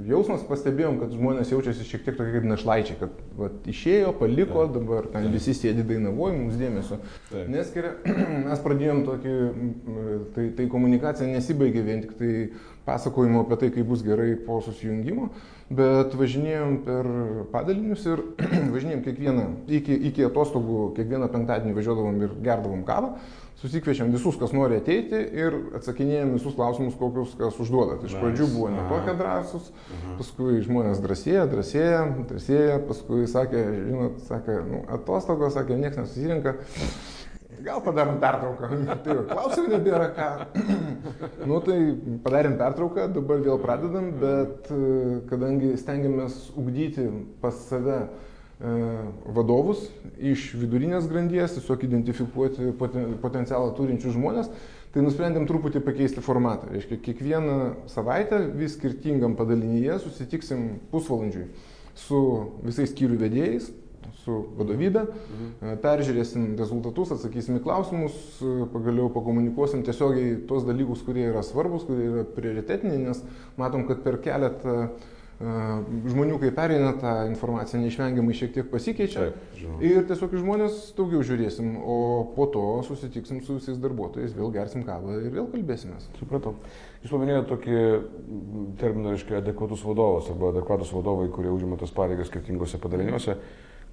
jausmas 0.07 0.45
pastebėjom, 0.47 0.97
kad 1.03 1.13
žmonės 1.13 1.51
jaučiasi 1.53 1.86
šiek 1.86 2.07
tiek 2.07 2.17
tokie 2.17 2.33
kaip 2.39 2.47
našlaičiai, 2.50 2.97
kad 3.03 3.19
vat, 3.38 3.59
išėjo, 3.69 4.15
paliko, 4.17 4.65
dabar 4.74 5.09
ten 5.13 5.29
visi 5.33 5.53
sėdi 5.57 5.86
dainavoji, 5.86 6.39
mums 6.39 6.57
dėmesio 6.57 6.97
Taip. 7.29 7.51
neskiria. 7.53 7.93
Mes 8.47 8.65
pradėjom 8.65 9.03
tokį, 9.12 9.36
mm, 9.36 10.25
tai, 10.38 10.47
tai 10.57 10.67
komunikacija 10.74 11.29
nesibaigė 11.29 11.86
vien 11.86 12.01
tik 12.07 12.17
tai 12.17 12.33
pasakojimu 12.88 13.43
apie 13.43 13.59
tai, 13.59 13.69
kaip 13.75 13.88
bus 13.89 14.01
gerai 14.05 14.31
po 14.47 14.62
susijungimo, 14.63 15.27
bet 15.67 16.13
važinėjom 16.15 16.77
per 16.86 17.09
padalinius 17.51 18.05
ir 18.07 18.21
važinėjom 18.74 19.01
kiekvieną, 19.03 19.47
iki, 19.79 19.97
iki 20.09 20.24
atostogų, 20.27 20.93
kiekvieną 20.95 21.27
penktadienį 21.33 21.75
važiuodavom 21.75 22.07
ir 22.24 22.34
gerdavom 22.46 22.84
kavą, 22.88 23.16
susikviečiam 23.62 24.12
visus, 24.14 24.38
kas 24.38 24.54
nori 24.54 24.78
ateiti 24.78 25.18
ir 25.18 25.56
atsakinėjom 25.80 26.36
visus 26.36 26.56
klausimus, 26.58 26.98
kokius 27.00 27.34
kas 27.40 27.58
užduoda. 27.64 27.98
Tai 28.02 28.10
iš 28.10 28.18
pradžių 28.22 28.50
buvo 28.54 28.70
ne 28.74 28.84
Aha. 28.84 28.90
tokie 28.92 29.16
drąsūs, 29.18 29.72
paskui 30.20 30.62
žmonės 30.66 31.02
drąsėja, 31.04 31.48
drąsėja, 31.50 32.02
drąsėja, 32.30 32.80
paskui 32.90 33.26
sakė, 33.32 33.64
žinot, 33.90 34.22
sakė, 34.30 34.60
nu, 34.70 34.84
atostogos, 35.00 35.58
sakė, 35.58 35.80
niekas 35.82 36.04
nesusirinka. 36.06 36.58
Gal 37.66 37.82
padarom 37.82 38.20
pertrauką. 38.22 38.70
Tai 39.04 39.16
va, 39.18 39.24
klausimų 39.32 39.74
nebėra 39.74 40.08
ką. 40.14 40.30
nu 41.50 41.58
tai 41.66 41.78
padarėm 42.24 42.58
pertrauką, 42.62 43.08
dabar 43.16 43.42
vėl 43.42 43.58
pradedam, 43.64 44.12
bet 44.22 44.70
e, 44.70 44.82
kadangi 45.32 45.74
stengiamės 45.82 46.52
ugdyti 46.54 47.10
pas 47.42 47.58
save 47.72 47.98
e, 48.04 48.10
vadovus 48.58 49.84
iš 50.18 50.50
vidurinės 50.58 51.06
grandies, 51.10 51.54
tiesiog 51.54 51.84
identifikuoti 51.86 52.72
poten, 52.80 53.12
potencialą 53.22 53.70
turinčius 53.78 54.16
žmonės, 54.16 54.50
tai 54.96 55.04
nusprendėm 55.06 55.46
truputį 55.46 55.84
pakeisti 55.86 56.24
formatą. 56.26 56.72
Reiškia, 56.74 56.98
kiekvieną 57.06 57.58
savaitę 57.94 58.40
vis 58.58 58.74
skirtingam 58.74 59.36
padalinyje 59.38 60.00
susitiksim 60.02 60.72
pusvalandžiui 60.90 61.52
su 61.98 62.22
visais 62.66 62.90
skyrių 62.94 63.20
vedėjais, 63.22 63.70
su 64.24 64.38
vadovybė, 64.58 65.04
e, 65.08 65.76
peržiūrėsim 65.84 66.56
rezultatus, 66.60 67.14
atsakysim 67.16 67.60
į 67.60 67.64
klausimus, 67.66 68.16
e, 68.42 68.68
pagaliau 68.74 69.10
pakomunikuosim 69.14 69.84
tiesiogiai 69.88 70.36
tuos 70.50 70.66
dalykus, 70.68 71.04
kurie 71.08 71.28
yra 71.30 71.44
svarbus, 71.46 71.86
kurie 71.88 72.10
yra 72.12 72.26
prioritetiniai, 72.38 73.00
nes 73.06 73.24
matom, 73.60 73.86
kad 73.88 74.04
per 74.06 74.20
keletą 74.24 74.76
e, 74.76 74.90
žmonių, 75.38 76.39
kai 76.41 76.50
pereina 76.56 76.96
tą 76.98 77.12
informaciją, 77.29 77.84
neišvengiamai 77.84 78.34
šiek 78.38 78.56
tiek 78.56 78.70
pasikeičia. 78.72 79.27
Taip. 79.27 79.60
Ir 79.86 80.08
tiesiog 80.10 80.34
žmonės 80.41 80.79
daugiau 80.98 81.22
žiūrėsim, 81.25 81.75
o 81.77 81.98
po 82.34 82.48
to 82.53 82.63
susitiksim 82.88 83.44
su 83.46 83.60
visais 83.60 83.77
darbuotojais, 83.84 84.34
vėl 84.38 84.50
gersim 84.56 84.82
kavą 84.88 85.20
ir 85.22 85.29
vėl 85.36 85.46
kalbėsimės. 85.53 86.10
Supratau. 86.17 86.56
Jūs 87.03 87.13
paminėjote 87.13 87.51
tokį 87.53 87.77
terminą, 88.82 89.13
reiškia, 89.13 89.38
adekvatus 89.44 89.86
vadovas 89.86 90.34
arba 90.34 90.51
adekvatus 90.56 90.96
vadovai, 90.98 91.29
kurie 91.34 91.53
užima 91.53 91.77
tas 91.77 91.94
pareigas 91.94 92.34
skirtingose 92.34 92.82
padaliniuose. 92.82 93.38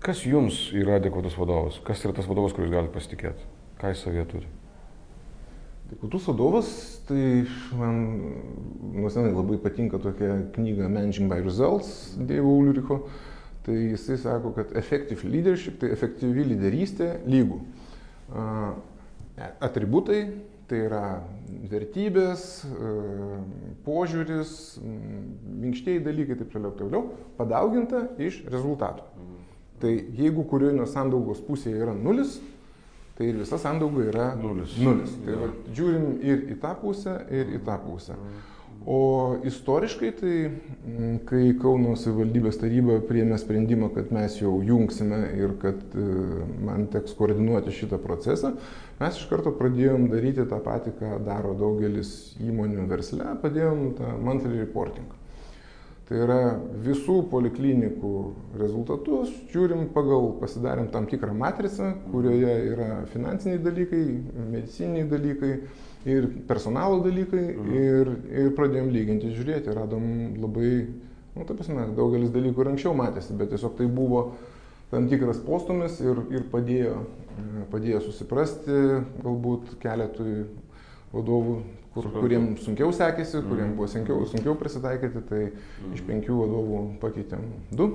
Kas 0.04 0.24
jums 0.24 0.70
yra 0.72 0.96
adekvatus 0.96 1.36
vadovas? 1.36 1.80
Kas 1.84 2.08
yra 2.08 2.16
tas 2.16 2.28
vadovas, 2.28 2.56
kuris 2.56 2.72
galite 2.72 2.96
pasitikėti? 2.96 3.52
Ką 3.80 3.92
jis 3.92 4.06
savie 4.08 4.24
turi? 4.32 4.48
Kultūros 5.92 6.24
vadovas, 6.30 6.68
tai 7.04 7.44
man 7.76 7.98
nuo 8.94 9.10
senai 9.12 9.34
labai 9.34 9.58
patinka 9.60 10.00
tokia 10.00 10.38
knyga 10.54 10.88
Managing 10.88 11.28
by 11.28 11.42
Results 11.44 12.14
Dievo 12.16 12.54
Ulricho. 12.56 13.02
Tai 13.64 13.76
jisai 13.76 14.16
sako, 14.20 14.52
kad 14.56 14.72
effective 14.76 15.28
leadership, 15.28 15.78
tai 15.80 15.92
efektyvi 15.92 16.44
lyderystė 16.50 17.10
lygų. 17.28 17.60
A, 18.32 18.48
Atributai, 19.64 20.18
tai 20.68 20.82
yra 20.86 21.04
vertybės, 21.68 22.64
požiūris, 23.84 24.52
minkštieji 24.84 26.04
dalykai, 26.04 26.36
taip 26.40 26.52
toliau, 26.52 26.72
taip 26.72 26.84
toliau, 26.86 27.08
padauginta 27.38 28.04
iš 28.22 28.42
rezultatų. 28.52 29.08
Tai 29.82 29.92
jeigu 30.16 30.44
kurioje 30.48 30.76
nors 30.78 30.94
sandaugos 30.96 31.42
pusėje 31.44 31.82
yra 31.84 31.96
nulis, 31.96 32.38
tai 33.18 33.28
ir 33.30 33.38
visa 33.42 33.58
sandauga 33.62 34.08
yra 34.10 34.32
Nulis. 34.38 34.74
nulis. 34.82 35.14
Tai 35.24 35.38
va, 35.42 35.52
žiūrim 35.76 36.10
ir 36.24 36.44
į 36.54 36.58
tą 36.62 36.74
pusę, 36.80 37.20
ir 37.30 37.54
į 37.54 37.62
tą 37.66 37.78
pusę. 37.84 38.18
O 38.86 39.36
istoriškai 39.44 40.10
tai, 40.12 40.50
mm, 40.50 41.20
kai 41.24 41.54
Kauno 41.56 41.94
savivaldybės 41.96 42.58
taryba 42.60 42.98
priėmė 43.08 43.38
sprendimą, 43.40 43.88
kad 43.94 44.10
mes 44.12 44.36
jau 44.42 44.58
jungsime 44.60 45.22
ir 45.40 45.54
kad 45.62 45.80
e, 45.96 46.04
man 46.66 46.84
teks 46.92 47.16
koordinuoti 47.16 47.72
šitą 47.72 47.96
procesą, 48.02 48.52
mes 49.00 49.16
iš 49.16 49.24
karto 49.30 49.54
pradėjom 49.56 50.10
daryti 50.12 50.44
tą 50.50 50.60
patį, 50.66 50.92
ką 51.00 51.16
daro 51.24 51.54
daugelis 51.56 52.34
įmonių 52.44 52.84
versle, 52.90 53.32
padėjom 53.40 53.86
tą 53.96 54.16
monthly 54.20 54.60
reporting. 54.60 55.08
Tai 56.04 56.18
yra 56.20 56.38
visų 56.84 57.22
poliklinikų 57.30 58.12
rezultatus, 58.60 59.30
žiūrim 59.54 59.86
pagal, 59.94 60.34
pasidarėm 60.42 60.90
tam 60.92 61.06
tikrą 61.08 61.32
matricą, 61.38 61.94
kurioje 62.10 62.56
yra 62.74 62.88
finansiniai 63.14 63.62
dalykai, 63.64 64.02
medicininiai 64.52 65.06
dalykai 65.08 65.52
ir 66.12 66.28
personalo 66.48 67.00
dalykai 67.06 67.44
ir, 67.80 68.10
ir 68.28 68.50
pradėjom 68.58 68.90
lyginti, 68.92 69.32
žiūrėti, 69.32 69.72
radom 69.72 70.04
labai, 70.42 70.74
nu, 71.38 71.46
taip 71.46 71.56
prasme, 71.56 71.88
daugelis 71.96 72.34
dalykų 72.34 72.66
ir 72.66 72.74
anksčiau 72.74 72.92
matėsi, 73.00 73.38
bet 73.40 73.54
tiesiog 73.54 73.78
tai 73.80 73.88
buvo 73.88 74.26
tam 74.92 75.08
tikras 75.08 75.40
postumis 75.46 75.96
ir, 76.04 76.20
ir 76.36 76.44
padėjo, 76.52 76.98
e, 77.32 77.64
padėjo 77.72 78.04
susiprasti 78.04 78.76
galbūt 79.24 79.78
keletui 79.82 80.44
vadovų, 81.14 81.56
kur, 81.94 82.08
kuriems 82.18 82.64
sunkiau 82.66 82.92
sekėsi, 82.94 83.42
kuriems 83.46 83.76
buvo 83.78 83.88
sunkiau, 83.90 84.24
sunkiau 84.30 84.56
prisitaikyti, 84.58 85.22
tai 85.28 85.42
iš 85.94 86.04
penkių 86.08 86.40
vadovų 86.42 86.80
pakeitėm 87.02 87.46
du. 87.72 87.90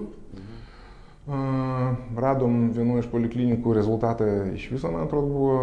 Radom 1.29 2.69
vienu 2.73 2.97
iš 2.97 3.09
poliklinikų 3.11 3.75
rezultatą 3.77 4.27
iš 4.55 4.69
viso, 4.73 4.89
man 4.89 5.05
atrodo, 5.05 5.29
buvo 5.29 5.57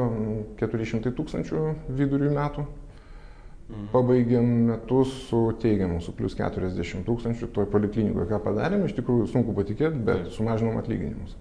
400 0.60 1.10
tūkstančių 1.16 1.62
vidurių 1.98 2.34
metų. 2.36 2.66
Pabaigėm 3.90 4.50
metus 4.68 5.10
su 5.26 5.40
teigiamu, 5.58 5.98
su 5.98 6.12
plus 6.14 6.36
40 6.38 7.02
tūkstančių 7.08 7.48
toj 7.54 7.66
poliklinikoje. 7.72 8.28
Ką 8.30 8.38
padarėm, 8.44 8.84
iš 8.86 8.94
tikrųjų 9.00 9.26
sunku 9.32 9.56
patikėti, 9.56 9.98
bet 10.06 10.28
sumažinom 10.36 10.78
atlyginimus. 10.78 11.34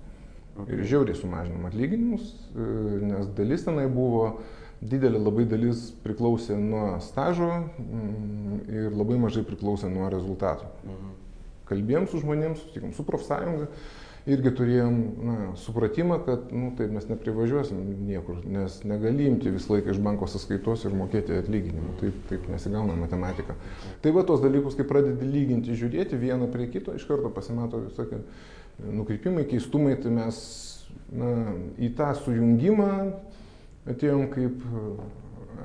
Ir 0.65 0.81
žiauriai 0.87 1.19
sumažinom 1.19 1.67
atlyginimus, 1.69 2.31
e, 2.55 2.65
nes 3.11 3.29
dalis 3.37 3.67
tenai 3.67 3.85
buvo, 3.91 4.39
didelė 4.81 5.19
labai 5.21 5.45
dalis 5.49 5.89
priklausė 6.03 6.57
nuo 6.59 6.95
stažo 7.03 7.51
mm, 7.51 8.57
ir 8.69 8.95
labai 8.95 9.19
mažai 9.21 9.45
priklausė 9.47 9.91
nuo 9.91 10.09
rezultatų. 10.13 10.71
Kalbėjom 11.69 12.09
su 12.11 12.21
žmonėms, 12.21 12.61
sutikom 12.61 12.91
su 12.93 13.05
profsąjunga 13.07 13.69
irgi 14.25 14.51
turėjom 14.57 14.95
na, 15.21 15.35
supratimą, 15.61 16.17
kad 16.25 16.49
nu, 16.53 16.71
taip 16.77 16.93
mes 16.93 17.05
neprivažiuosim 17.11 17.81
niekur, 18.07 18.39
nes 18.49 18.79
negali 18.87 19.27
imti 19.29 19.53
visą 19.53 19.75
laiką 19.75 19.93
iš 19.93 20.01
banko 20.05 20.29
sąskaitos 20.29 20.87
ir 20.87 20.95
mokėti 20.97 21.37
atlyginimų. 21.37 21.93
Taip, 22.01 22.17
taip 22.31 22.47
nesigauna 22.49 22.97
matematika. 22.97 23.57
Tai 24.01 24.15
va 24.17 24.25
tos 24.25 24.41
dalykus, 24.41 24.77
kai 24.77 24.87
pradedi 24.89 25.29
lyginti, 25.29 25.77
žiūrėti 25.77 26.17
vieną 26.21 26.49
prie 26.53 26.67
kito, 26.73 26.95
iš 26.97 27.05
karto 27.09 27.29
pasimato 27.33 27.83
visokie 27.85 28.23
nukreipimai, 28.81 29.45
keistumai, 29.49 29.93
tai 30.01 30.13
mes 30.17 30.41
na, 31.13 31.31
į 31.77 31.93
tą 31.97 32.09
sujungimą 32.23 32.91
atėjom 33.89 34.27
kaip 34.33 34.63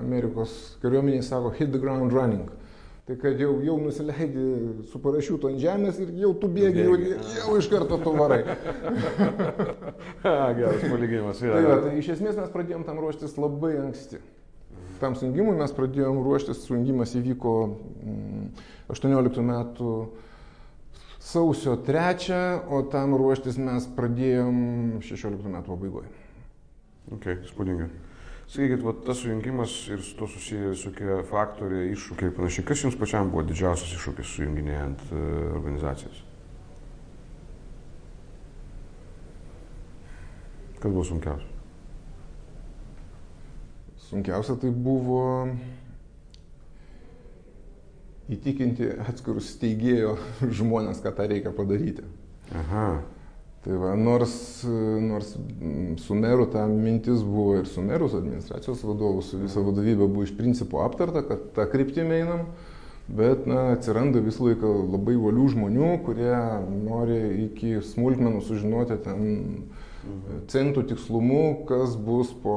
Amerikos 0.00 0.56
kariuomeniai 0.82 1.22
sako, 1.24 1.52
hit 1.56 1.72
the 1.72 1.78
ground 1.78 2.12
running. 2.12 2.48
Tai 3.10 3.16
kad 3.18 3.40
jau, 3.42 3.56
jau 3.64 3.74
nusileidi 3.80 4.42
su 4.86 5.00
parašiutu 5.02 5.48
ant 5.48 5.58
žemės 5.58 5.96
ir 5.98 6.12
jau 6.20 6.30
tu 6.38 6.46
bėgi, 6.52 6.84
jau, 6.84 6.98
jau 7.40 7.54
iš 7.58 7.66
karto 7.72 7.96
tu 7.98 8.12
varai. 8.14 8.44
Geras 10.60 10.84
palyginimas. 10.84 11.40
Tai, 11.42 11.62
va, 11.64 11.78
tai 11.88 11.96
iš 11.98 12.12
esmės 12.14 12.38
mes 12.38 12.52
pradėjom 12.54 12.84
tam 12.86 13.00
ruoštis 13.02 13.34
labai 13.40 13.72
anksti. 13.80 14.20
Tam 15.00 15.16
sujungimui 15.18 15.56
mes 15.58 15.72
pradėjom 15.74 16.20
ruoštis, 16.22 16.60
sujungimas 16.68 17.16
įvyko 17.18 17.54
18 18.92 19.40
mm, 19.40 19.48
metų 19.48 19.94
sausio 21.18 21.74
3, 21.88 22.38
o 22.70 22.82
tam 22.92 23.16
ruoštis 23.18 23.58
mes 23.58 23.88
pradėjom 23.96 24.62
16 25.08 25.50
metų 25.56 25.72
pabaigoje. 25.72 26.14
Ok, 27.16 27.26
spūdingai. 27.50 27.90
Sakykit, 28.50 28.80
va, 28.82 28.90
tas 29.06 29.20
sujungimas 29.22 29.72
ir 29.94 30.00
su 30.02 30.16
to 30.18 30.26
susiję 30.26 30.72
visokie 30.72 31.20
faktoriai, 31.30 31.92
iššūkiai 31.94 32.32
ir 32.32 32.34
panašiai. 32.34 32.64
Kas 32.66 32.80
jums 32.82 32.96
pačiam 32.98 33.30
buvo 33.30 33.44
didžiausias 33.46 33.92
iššūkis 33.94 34.32
sujunginėjant 34.34 35.04
uh, 35.12 35.20
organizacijas? 35.54 36.24
Kas 40.80 40.90
buvo 40.90 41.04
sunkiausia? 41.06 41.46
Sunkiausia 44.08 44.58
tai 44.58 44.72
buvo 44.74 45.22
įtikinti 48.34 48.90
atskirus 49.06 49.52
steigėjo 49.54 50.16
žmonės, 50.58 50.98
kad 51.06 51.14
tą 51.20 51.30
reikia 51.30 51.54
padaryti. 51.54 52.02
Aha. 52.50 52.86
Tai 53.60 53.76
va, 53.76 53.92
nors, 53.92 54.34
nors 55.04 55.34
su 56.00 56.14
meru 56.16 56.46
ta 56.48 56.62
mintis 56.64 57.20
buvo 57.20 57.58
ir 57.58 57.66
su 57.68 57.82
merus 57.84 58.14
administracijos 58.16 58.80
vadovu, 58.88 59.20
su 59.20 59.36
visa 59.42 59.60
vadovybė 59.60 60.06
buvo 60.06 60.24
iš 60.24 60.32
principo 60.38 60.80
aptarta, 60.80 61.20
kad 61.28 61.50
tą 61.58 61.66
kryptimį 61.68 62.22
einam, 62.22 62.46
bet 63.12 63.44
na, 63.50 63.74
atsiranda 63.74 64.22
visą 64.24 64.46
laiką 64.46 64.72
labai 64.94 65.18
valių 65.20 65.50
žmonių, 65.52 65.90
kurie 66.06 66.32
nori 66.86 67.20
iki 67.50 67.76
smulkmenų 67.84 68.40
sužinoti 68.48 68.96
ten 69.04 69.28
centų 70.48 70.86
tikslumu, 70.94 71.66
kas 71.68 71.96
bus 72.00 72.32
po 72.42 72.56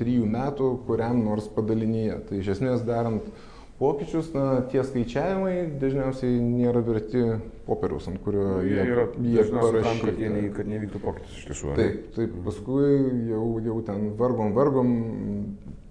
trijų 0.00 0.26
metų 0.26 0.72
kuriam 0.88 1.22
nors 1.22 1.46
padalinyje. 1.54 2.18
Tai 2.26 2.40
iš 2.40 2.56
esmės 2.56 2.82
darant 2.86 3.30
pokyčius, 3.78 4.30
na, 4.34 4.44
tie 4.72 4.82
skaičiavimai 4.86 5.54
dažniausiai 5.80 6.38
nėra 6.40 6.80
verti 6.86 7.22
popieriaus, 7.66 8.06
ant 8.10 8.20
kurio 8.24 8.60
jie, 8.64 8.76
jie, 8.76 8.86
yra, 8.94 9.06
jie 9.20 9.46
parašyti. 9.52 10.04
Kad, 10.06 10.20
jie 10.22 10.30
ne, 10.32 10.42
kad 10.56 10.70
nevyktų 10.70 11.02
pokytis 11.02 11.40
iš 11.40 11.48
tiesų. 11.50 11.72
Taip, 11.78 11.98
taip, 12.16 12.36
paskui 12.46 12.90
jau, 13.32 13.44
jau 13.66 13.78
ten 13.88 14.08
vargom, 14.20 14.54
vargom, 14.56 14.92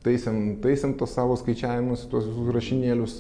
taisėm, 0.06 0.40
taisėm 0.66 0.96
tos 1.00 1.14
savo 1.18 1.38
skaičiavimus, 1.40 2.08
tuos 2.12 2.28
visus 2.30 2.54
rašinėlius 2.58 3.20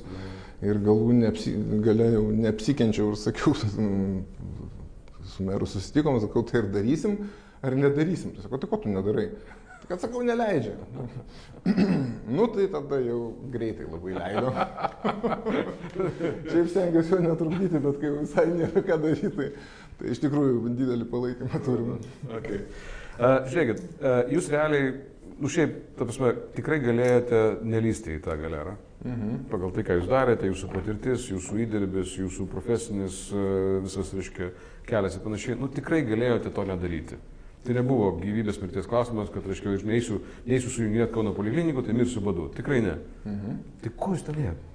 ir 0.66 0.82
galų 0.82 1.20
neapsi, 1.22 1.54
galia 1.86 2.12
jau 2.16 2.26
neapsikenčiau 2.34 3.12
ir 3.14 3.20
sakiau, 3.22 3.54
su 5.36 5.46
meru 5.46 5.68
susitikom, 5.70 6.22
sakau, 6.24 6.46
tai 6.48 6.64
ir 6.64 6.72
darysim 6.74 7.20
ar 7.66 7.76
nedarysim. 7.78 8.34
Tai 8.36 8.46
sakau, 8.46 8.60
tai 8.62 8.70
ko 8.72 8.82
tu 8.82 8.92
nedarai? 8.94 9.30
Kad 9.88 10.02
sakau, 10.02 10.22
neleidžia. 10.26 10.74
nu 12.38 12.48
tai 12.48 12.68
tada 12.74 13.00
jau 13.06 13.20
greitai 13.54 13.86
labai 13.90 14.14
leido. 14.18 14.54
Šiaip 16.50 16.70
stengiuosi 16.72 17.14
jo 17.14 17.20
netrukdyti, 17.26 17.82
bet 17.84 18.00
kai 18.02 18.14
visai 18.16 18.46
nėra 18.54 18.82
ką 18.86 18.98
daryti, 19.04 19.32
tai, 19.36 19.50
tai 20.00 20.14
iš 20.16 20.22
tikrųjų 20.24 20.72
didelį 20.80 21.10
palaikymą 21.12 21.62
turime. 21.68 22.00
Okay. 22.40 22.64
Uh, 23.16 23.44
žiūrėkit, 23.52 23.84
uh, 24.00 24.24
jūs 24.34 24.50
realiai, 24.54 24.90
nu 25.38 25.54
šiaip, 25.54 25.78
ta 26.00 26.10
prasme, 26.10 26.34
tikrai 26.58 26.82
galėjote 26.84 27.44
nelysti 27.76 28.18
į 28.18 28.26
tą 28.26 28.40
galerą. 28.42 28.76
Mhm. 29.06 29.38
Pagal 29.52 29.76
tai, 29.76 29.86
ką 29.86 30.00
jūs 30.00 30.10
darėte, 30.10 30.50
jūsų 30.50 30.72
patirtis, 30.74 31.30
jūsų 31.30 31.62
įdirbis, 31.68 32.18
jūsų 32.24 32.50
profesinis 32.50 33.22
uh, 33.36 33.78
visas, 33.86 34.10
reiškia, 34.18 34.50
kelias 34.90 35.18
ir 35.20 35.26
panašiai, 35.30 35.62
nu 35.62 35.70
tikrai 35.70 36.02
galėjote 36.10 36.54
to 36.58 36.66
nedaryti. 36.74 37.22
Tai 37.66 37.74
nebuvo 37.74 38.12
gyvybės 38.20 38.62
mirties 38.62 38.86
klausimas, 38.90 39.32
kad, 39.34 39.46
reiškia, 39.50 39.74
aš 39.80 39.84
neįsiu, 39.90 40.22
neįsiu 40.46 40.70
sujunginėti 40.70 41.16
Kauno 41.16 41.34
poliklinikų, 41.34 41.82
tai 41.88 41.98
mirsiu 41.98 42.22
badu. 42.26 42.52
Tikrai 42.54 42.84
ne. 42.86 42.96
Mhm. 43.26 43.60
Tai 43.82 43.94
ko 43.98 44.14
jūs 44.14 44.26
ten 44.28 44.38
lieka? 44.38 44.74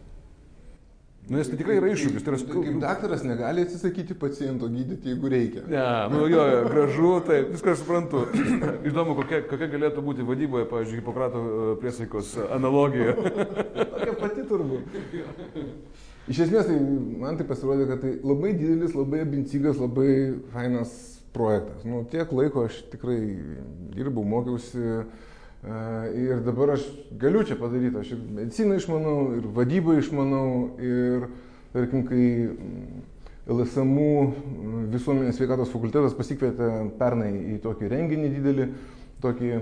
Nu, 1.30 1.36
nes 1.36 1.46
tai 1.46 1.58
tikrai 1.60 1.76
yra 1.78 1.90
iššūkis. 1.92 2.24
Tai 2.26 2.32
yra, 2.32 2.38
kaip, 2.50 2.78
daktaras 2.82 3.20
negali 3.22 3.62
atsisakyti 3.62 4.16
paciento 4.18 4.66
gydyti, 4.72 5.12
jeigu 5.12 5.30
reikia. 5.30 5.62
Ne, 5.70 5.84
nu 6.10 6.24
jo, 6.26 6.46
gražu, 6.66 7.10
tai 7.28 7.36
viską 7.52 7.74
suprantu. 7.78 8.24
Įdomu, 8.90 9.14
kokia, 9.20 9.44
kokia 9.46 9.68
galėtų 9.70 10.02
būti 10.02 10.26
vadyboje, 10.26 10.66
pavyzdžiui, 10.72 10.98
Hipokrato 10.98 11.44
e, 11.44 11.68
priesaikos 11.84 12.32
analogija. 12.48 13.14
Tokia 13.92 14.16
pati 14.18 14.46
turbūt. 14.50 14.98
Iš 16.30 16.42
esmės, 16.48 16.66
tai 16.66 16.80
man 17.22 17.38
tai 17.38 17.46
pasirodė, 17.46 17.86
kad 17.92 18.02
tai 18.02 18.16
labai 18.26 18.56
didelis, 18.56 18.98
labai 18.98 19.22
abincingas, 19.22 19.78
labai 19.78 20.10
fainas 20.50 21.19
projektas. 21.34 21.84
Nu, 21.84 22.02
tiek 22.10 22.32
laiko 22.32 22.66
aš 22.68 22.80
tikrai 22.92 23.20
dirbau, 23.94 24.24
mokiausi 24.26 24.82
e, 24.82 25.04
ir 26.24 26.42
dabar 26.46 26.74
aš 26.76 26.86
galiu 27.20 27.44
čia 27.46 27.58
padaryti. 27.60 28.00
Aš 28.02 28.14
ir 28.16 28.22
mediciną 28.40 28.78
išmanau, 28.80 29.16
ir 29.38 29.48
vadybą 29.56 29.98
išmanau, 30.00 30.50
ir, 30.82 31.28
tarkim, 31.74 32.06
kai 32.08 32.26
LSMU 33.50 34.10
visuomenės 34.92 35.38
sveikatos 35.40 35.72
fakultetas 35.72 36.16
pasikvietė 36.18 36.70
pernai 37.00 37.32
į 37.54 37.60
tokį 37.64 37.90
renginį 37.90 38.32
didelį, 38.36 38.66
tokį 39.24 39.52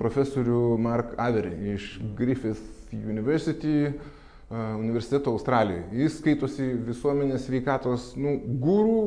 profesorių 0.00 0.78
Mark 0.82 1.14
Avery 1.20 1.74
iš 1.76 1.94
Griffith 2.18 2.92
University 2.92 3.92
universiteto 4.50 5.30
Australijoje. 5.30 5.84
Jis 5.94 6.16
skaitosi 6.18 6.72
visuomenės 6.88 7.44
veikatos 7.52 8.14
nu, 8.18 8.34
gūrų, 8.62 9.02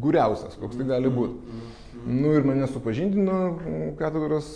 gūriausias, 0.00 0.56
koks 0.60 0.78
tai 0.78 0.86
gali 0.88 1.10
būti. 1.12 1.58
Nu 2.06 2.30
ir 2.36 2.44
mane 2.46 2.68
supažindino 2.70 3.36
katedros 3.98 4.46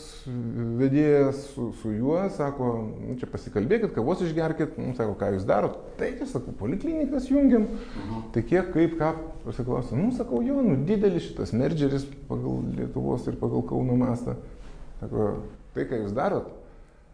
vedėjas 0.78 1.42
su, 1.50 1.70
su 1.80 1.90
juo, 1.92 2.20
sako, 2.36 2.68
nu, 2.94 3.16
čia 3.18 3.26
pasikalbėkit, 3.32 3.90
kavos 3.96 4.22
išgerkit, 4.22 4.78
nu, 4.78 4.94
sako, 4.94 5.16
ką 5.18 5.32
jūs 5.34 5.48
darot. 5.48 5.80
Tai, 5.98 6.12
tai 6.20 6.28
sakau, 6.30 6.54
poliklinikas 6.60 7.26
jungiam. 7.32 7.66
Tai 8.32 8.44
kiek, 8.46 8.70
kaip, 8.76 8.94
ką, 9.00 9.10
pasiklausė. 9.48 9.98
Nu, 9.98 10.12
sakau, 10.14 10.44
jo, 10.46 10.60
nu, 10.62 10.78
didelis 10.86 11.26
šitas 11.26 11.52
mergeris 11.56 12.06
pagal 12.30 12.62
Lietuvos 12.78 13.26
ir 13.28 13.40
pagal 13.40 13.66
Kauno 13.66 13.98
mastą. 13.98 14.38
Sako, 15.02 15.32
tai, 15.74 15.88
ką 15.90 16.04
jūs 16.04 16.14
darot, 16.16 16.48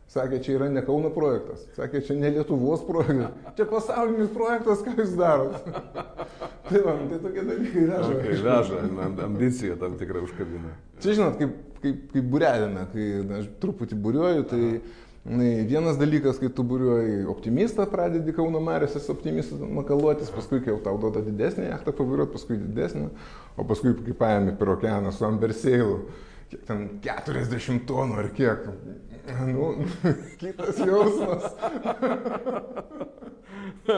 Sakė, 0.07 0.39
čia 0.39 0.53
yra 0.55 0.69
ne 0.71 0.83
Kauno 0.87 1.11
projektas. 1.11 1.65
Sakė, 1.75 2.01
čia 2.07 2.15
ne 2.15 2.31
Lietuvos 2.37 2.85
projektas. 2.87 3.55
Čia 3.59 3.65
pasaulinis 3.71 4.29
projektas, 4.35 4.85
ką 4.87 4.93
jūs 5.01 5.17
darot. 5.19 5.57
tai 6.69 6.83
man, 6.85 7.09
tai 7.11 7.19
tokie 7.25 7.43
dalykai 7.43 7.87
veža. 7.89 8.11
Okay, 8.13 8.37
veža, 8.45 8.85
ambicija 9.27 9.79
tam 9.81 9.97
tikrai 9.99 10.23
užkabina. 10.23 10.77
Čia 11.03 11.17
žinot, 11.19 11.41
kaip, 11.41 11.57
kaip, 11.83 12.05
kaip 12.13 12.29
būrelėme, 12.37 12.85
kai 12.93 13.09
na, 13.27 13.41
aš 13.43 13.49
truputį 13.65 13.99
būriuoju, 14.05 14.47
tai 14.53 14.63
na, 15.27 15.51
vienas 15.73 15.99
dalykas, 15.99 16.39
kai 16.39 16.53
tu 16.55 16.63
būriuoji 16.71 17.27
optimistą, 17.35 17.89
pradedi 17.91 18.37
Kauno 18.37 18.63
Marėsis 18.63 19.11
optimistą 19.11 19.59
makaluotis, 19.81 20.31
paskui 20.31 20.63
kai 20.63 20.71
jau 20.71 20.79
tau 20.87 21.03
duoda 21.03 21.25
didesnį 21.27 21.67
jachtą 21.73 21.97
pavairuoti, 21.99 22.37
paskui 22.39 22.61
didesnį, 22.63 23.11
o 23.59 23.67
paskui 23.67 23.97
kai 24.07 24.15
paėmė 24.23 24.55
per 24.63 24.71
okeaną 24.79 25.11
su 25.11 25.27
Amberseilu 25.27 25.99
kiek 26.51 26.63
ten 26.67 26.87
40 27.03 27.85
tonų 27.89 28.21
ar 28.23 28.31
kiek. 28.37 28.69
Nu, 29.51 29.73
kitas 30.41 30.79
jausmas. 30.79 31.49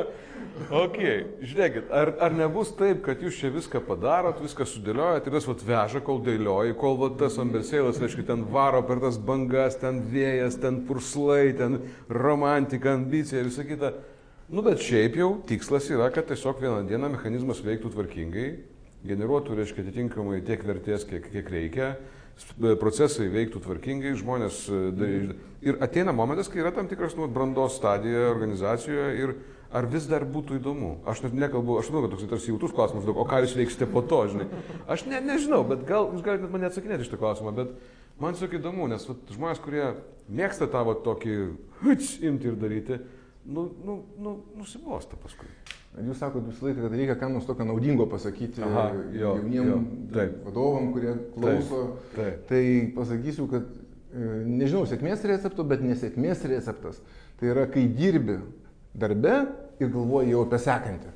ok, 0.83 0.97
žiūrėkit, 1.45 1.91
ar, 1.93 2.15
ar 2.25 2.37
nebus 2.37 2.73
taip, 2.79 3.03
kad 3.05 3.21
jūs 3.23 3.37
čia 3.41 3.51
viską 3.53 3.83
padarot, 3.85 4.41
viską 4.41 4.65
sudėliojat 4.69 5.29
ir 5.29 5.37
tas 5.37 5.49
vat 5.51 5.65
veža, 5.69 6.03
kol 6.05 6.23
dėlioji, 6.25 6.77
kol 6.81 6.97
vat 7.03 7.19
tas 7.21 7.37
ambesėlas, 7.41 8.01
reiškia, 8.01 8.25
ten 8.33 8.47
varo 8.53 8.81
per 8.89 9.03
tas 9.05 9.21
bangas, 9.21 9.77
ten 9.81 10.01
vėjas, 10.09 10.57
ten 10.63 10.83
purslai, 10.89 11.53
ten 11.59 11.83
romantika, 12.09 12.97
ambicija 12.97 13.43
ir 13.43 13.53
visa 13.53 13.69
kita. 13.69 13.93
Nu, 14.49 14.65
bet 14.65 14.81
šiaip 14.81 15.19
jau 15.21 15.35
tikslas 15.49 15.91
yra, 15.93 16.09
kad 16.15 16.31
tiesiog 16.31 16.63
vieną 16.65 16.87
dieną 16.89 17.13
mechanizmas 17.19 17.61
veiktų 17.61 17.93
tvarkingai, 17.93 18.49
generuotų, 19.09 19.59
reiškia, 19.61 19.85
atitinkamai 19.85 20.41
tiek 20.47 20.65
vertės, 20.65 21.05
kiek, 21.09 21.29
kiek 21.35 21.53
reikia 21.53 21.93
procesai 22.81 23.29
veiktų 23.33 23.63
tvarkingai, 23.65 24.15
žmonės 24.19 24.65
ir 25.65 25.79
ateina 25.85 26.15
momentas, 26.15 26.51
kai 26.51 26.63
yra 26.63 26.73
tam 26.75 26.89
tikras 26.91 27.17
nu, 27.19 27.29
brandos 27.31 27.79
stadija 27.79 28.29
organizacijoje 28.31 29.09
ir 29.23 29.35
ar 29.75 29.89
vis 29.91 30.07
dar 30.09 30.25
būtų 30.25 30.59
įdomu. 30.59 30.95
Aš 31.09 31.23
net 31.27 31.37
nekalbu, 31.37 31.77
aš 31.81 31.91
manau, 31.93 32.07
kad 32.07 32.17
toks 32.17 32.29
tarsi 32.31 32.53
jautus 32.53 32.75
klausimas, 32.77 33.09
o 33.09 33.27
ką 33.29 33.43
jūs 33.45 33.57
veiksite 33.59 33.89
po 33.91 34.03
to, 34.03 34.23
žinai. 34.33 34.49
Aš 34.89 35.05
ne, 35.11 35.21
nežinau, 35.25 35.61
bet 35.69 35.85
gal 35.89 36.09
jūs 36.15 36.25
galite 36.25 36.49
man 36.49 36.65
neatsakinėti 36.65 37.05
iš 37.05 37.13
tą 37.13 37.21
klausimą, 37.21 37.53
bet 37.57 37.75
man 38.23 38.37
tiesiog 38.37 38.57
įdomu, 38.61 38.89
nes 38.89 39.05
vat, 39.11 39.35
žmonės, 39.35 39.61
kurie 39.65 39.85
mėgsta 40.29 40.71
tavo 40.73 40.97
tokį 41.05 41.37
hits 41.83 42.17
imti 42.25 42.49
ir 42.49 42.57
daryti, 42.61 43.03
nu, 43.49 43.69
nu, 43.85 44.01
nu, 44.17 44.39
nusibosta 44.57 45.21
paskui. 45.21 45.51
Jūs 46.07 46.21
sakote 46.23 46.51
visą 46.51 46.69
laiką, 46.69 46.85
kad 46.85 46.97
reikia 47.01 47.17
kam 47.19 47.35
nors 47.37 47.47
tokio 47.49 47.67
naudingo 47.69 48.07
pasakyti 48.11 48.63
Aha, 48.65 48.87
jo, 49.13 49.35
jauniem 49.39 49.69
jo, 49.71 49.79
taip. 50.15 50.39
vadovam, 50.47 50.93
kurie 50.95 51.15
klauso. 51.35 51.83
Taip, 52.15 52.17
taip. 52.17 52.47
Tai 52.51 52.63
pasakysiu, 53.01 53.49
kad 53.51 53.69
e, 53.69 54.31
nežinau 54.47 54.85
sėkmės 54.89 55.27
recepto, 55.31 55.67
bet 55.69 55.85
nesėkmės 55.85 56.47
receptas. 56.51 57.03
Tai 57.41 57.53
yra, 57.53 57.67
kai 57.71 57.87
dirbi 57.91 58.39
darbe 58.99 59.37
ir 59.79 59.93
galvoji 59.95 60.35
jau 60.35 60.45
apie 60.47 60.61
sekantį. 60.63 61.15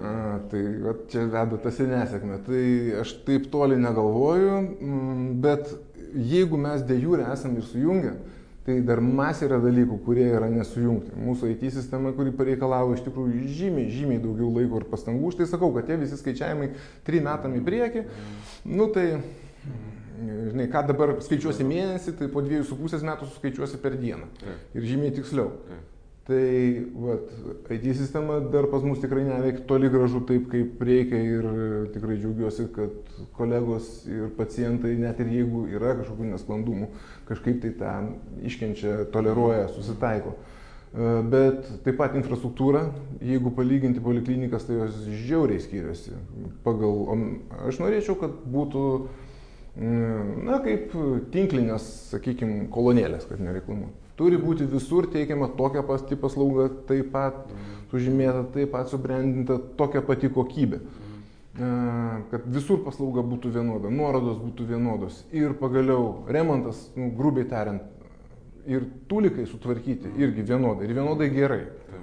A, 0.00 0.40
tai 0.48 0.62
va, 0.80 0.94
čia 1.12 1.26
veda 1.28 1.58
tas 1.60 1.78
į 1.82 1.86
nesėkmę. 1.90 2.40
Tai 2.46 2.64
aš 3.02 3.14
taip 3.26 3.50
toli 3.52 3.76
negalvoju, 3.80 4.52
mm, 4.80 5.24
bet 5.44 5.74
jeigu 6.16 6.58
mes 6.60 6.84
dėjūrė 6.88 7.28
esame 7.34 7.60
ir 7.60 7.66
sujungę, 7.68 8.14
tai 8.70 8.78
dar 8.86 9.02
masė 9.02 9.48
yra 9.48 9.58
dalykų, 9.62 9.98
kurie 10.04 10.26
yra 10.30 10.48
nesujungti. 10.52 11.12
Mūsų 11.18 11.50
IT 11.54 11.66
sistema, 11.74 12.12
kuri 12.14 12.32
pareikalavo 12.36 12.94
iš 12.94 13.04
tikrųjų 13.06 13.50
žymiai, 13.58 13.90
žymiai 13.90 14.22
daugiau 14.22 14.50
laiko 14.54 14.80
ir 14.80 14.88
pastangų, 14.90 15.32
štai 15.34 15.48
sakau, 15.50 15.72
kad 15.74 15.88
tie 15.90 15.98
visi 16.00 16.18
skaičiavimai 16.20 16.70
3 17.08 17.22
metam 17.26 17.56
į 17.58 17.62
priekį, 17.66 18.04
nu 18.70 18.88
tai, 18.94 19.06
žinai, 20.20 20.68
ką 20.70 20.84
dabar 20.92 21.16
skaičiuosi 21.26 21.66
mėnesį, 21.66 22.16
tai 22.20 22.30
po 22.32 22.44
2,5 22.46 23.06
metų 23.10 23.30
suskaičiuosi 23.32 23.80
per 23.82 23.98
dieną. 24.00 24.30
Ir 24.76 24.86
žymiai 24.92 25.16
tiksliau. 25.18 25.50
Tai 26.30 26.86
vat, 26.94 27.30
IT 27.74 27.96
sistema 27.96 28.38
dar 28.38 28.68
pas 28.70 28.84
mus 28.86 29.00
tikrai 29.02 29.24
neveikia 29.26 29.64
toli 29.66 29.88
gražu 29.90 30.20
taip, 30.28 30.44
kaip 30.52 30.82
reikia 30.86 31.18
ir 31.26 31.46
tikrai 31.90 32.18
džiaugiuosi, 32.20 32.68
kad 32.76 33.08
kolegos 33.34 33.88
ir 34.06 34.28
pacientai, 34.36 34.92
net 35.00 35.18
ir 35.24 35.32
jeigu 35.34 35.64
yra 35.74 35.96
kažkokių 35.98 36.28
nesklandumų, 36.28 36.86
kažkaip 37.26 37.58
tai 37.64 37.72
tą 37.80 37.94
iškenčia, 38.46 38.92
toleruoja, 39.10 39.64
susitaiko. 39.74 40.36
E, 40.36 41.08
bet 41.32 41.66
taip 41.86 41.98
pat 41.98 42.14
infrastruktūra, 42.20 42.84
jeigu 43.26 43.50
palyginti 43.56 44.02
poliklinikas, 44.04 44.68
tai 44.68 44.78
jos 44.78 45.00
žiauriai 45.24 45.64
skiriasi. 45.64 46.14
Pagal, 46.62 47.26
aš 47.72 47.80
norėčiau, 47.82 48.14
kad 48.22 48.38
būtų, 48.54 48.84
na, 49.80 50.62
kaip 50.62 50.94
tinklinės, 51.34 51.90
sakykime, 52.12 52.68
kolonėlės, 52.70 53.26
kad 53.32 53.42
nereklamuotų. 53.42 54.09
Turi 54.20 54.36
būti 54.36 54.66
visur 54.68 55.06
teikiama 55.08 55.46
tokia 55.56 55.80
pati 55.88 56.16
paslauga, 56.20 56.66
taip 56.90 57.06
pat 57.14 57.46
sužymėta, 57.88 58.42
taip 58.52 58.74
pat 58.74 58.90
subrandinta, 58.92 59.56
tokia 59.78 60.02
pati 60.04 60.28
kokybė. 60.34 60.80
Kad 62.28 62.44
visur 62.52 62.82
paslauga 62.84 63.24
būtų 63.24 63.54
vienoda, 63.54 63.88
nuorodos 63.88 64.36
būtų 64.42 64.66
vienodos 64.74 65.22
ir 65.32 65.56
pagaliau 65.56 66.26
remontas, 66.28 66.84
nu, 67.00 67.08
grubiai 67.16 67.48
tariant, 67.48 67.88
ir 68.68 68.84
tulikai 69.08 69.48
sutvarkyti 69.48 70.12
irgi 70.20 70.44
vienodai, 70.52 70.84
ir 70.84 70.94
vienodai 71.00 71.32
gerai, 71.32 71.62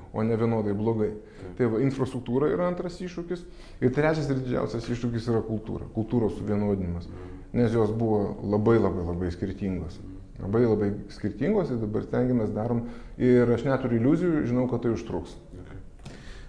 o 0.09 0.25
ne 0.25 0.41
vienodai 0.41 0.73
blogai. 0.73 1.13
Tai 1.57 1.69
va, 1.69 1.85
infrastruktūra 1.85 2.49
yra 2.49 2.67
antras 2.71 2.97
iššūkis. 2.97 3.45
Ir 3.85 3.93
trečias 3.93 4.33
ir 4.33 4.41
didžiausias 4.41 4.89
iššūkis 4.89 5.29
yra 5.29 5.45
kultūra, 5.45 5.85
kultūros 5.93 6.33
suvienodinimas, 6.41 7.05
nes 7.53 7.77
jos 7.77 7.93
buvo 7.93 8.39
labai 8.41 8.79
labai 8.81 9.05
labai 9.05 9.33
skirtingos 9.37 10.01
labai 10.41 10.63
labai 10.65 10.89
skirtingos 11.13 11.71
ir 11.73 11.81
dabar 11.81 12.05
stengiamės 12.05 12.53
darom 12.55 12.85
ir 13.17 13.49
aš 13.55 13.65
neturiu 13.67 14.01
iliuzijų, 14.01 14.45
žinau, 14.49 14.67
kad 14.71 14.85
tai 14.85 14.93
užtruks. 14.93 15.37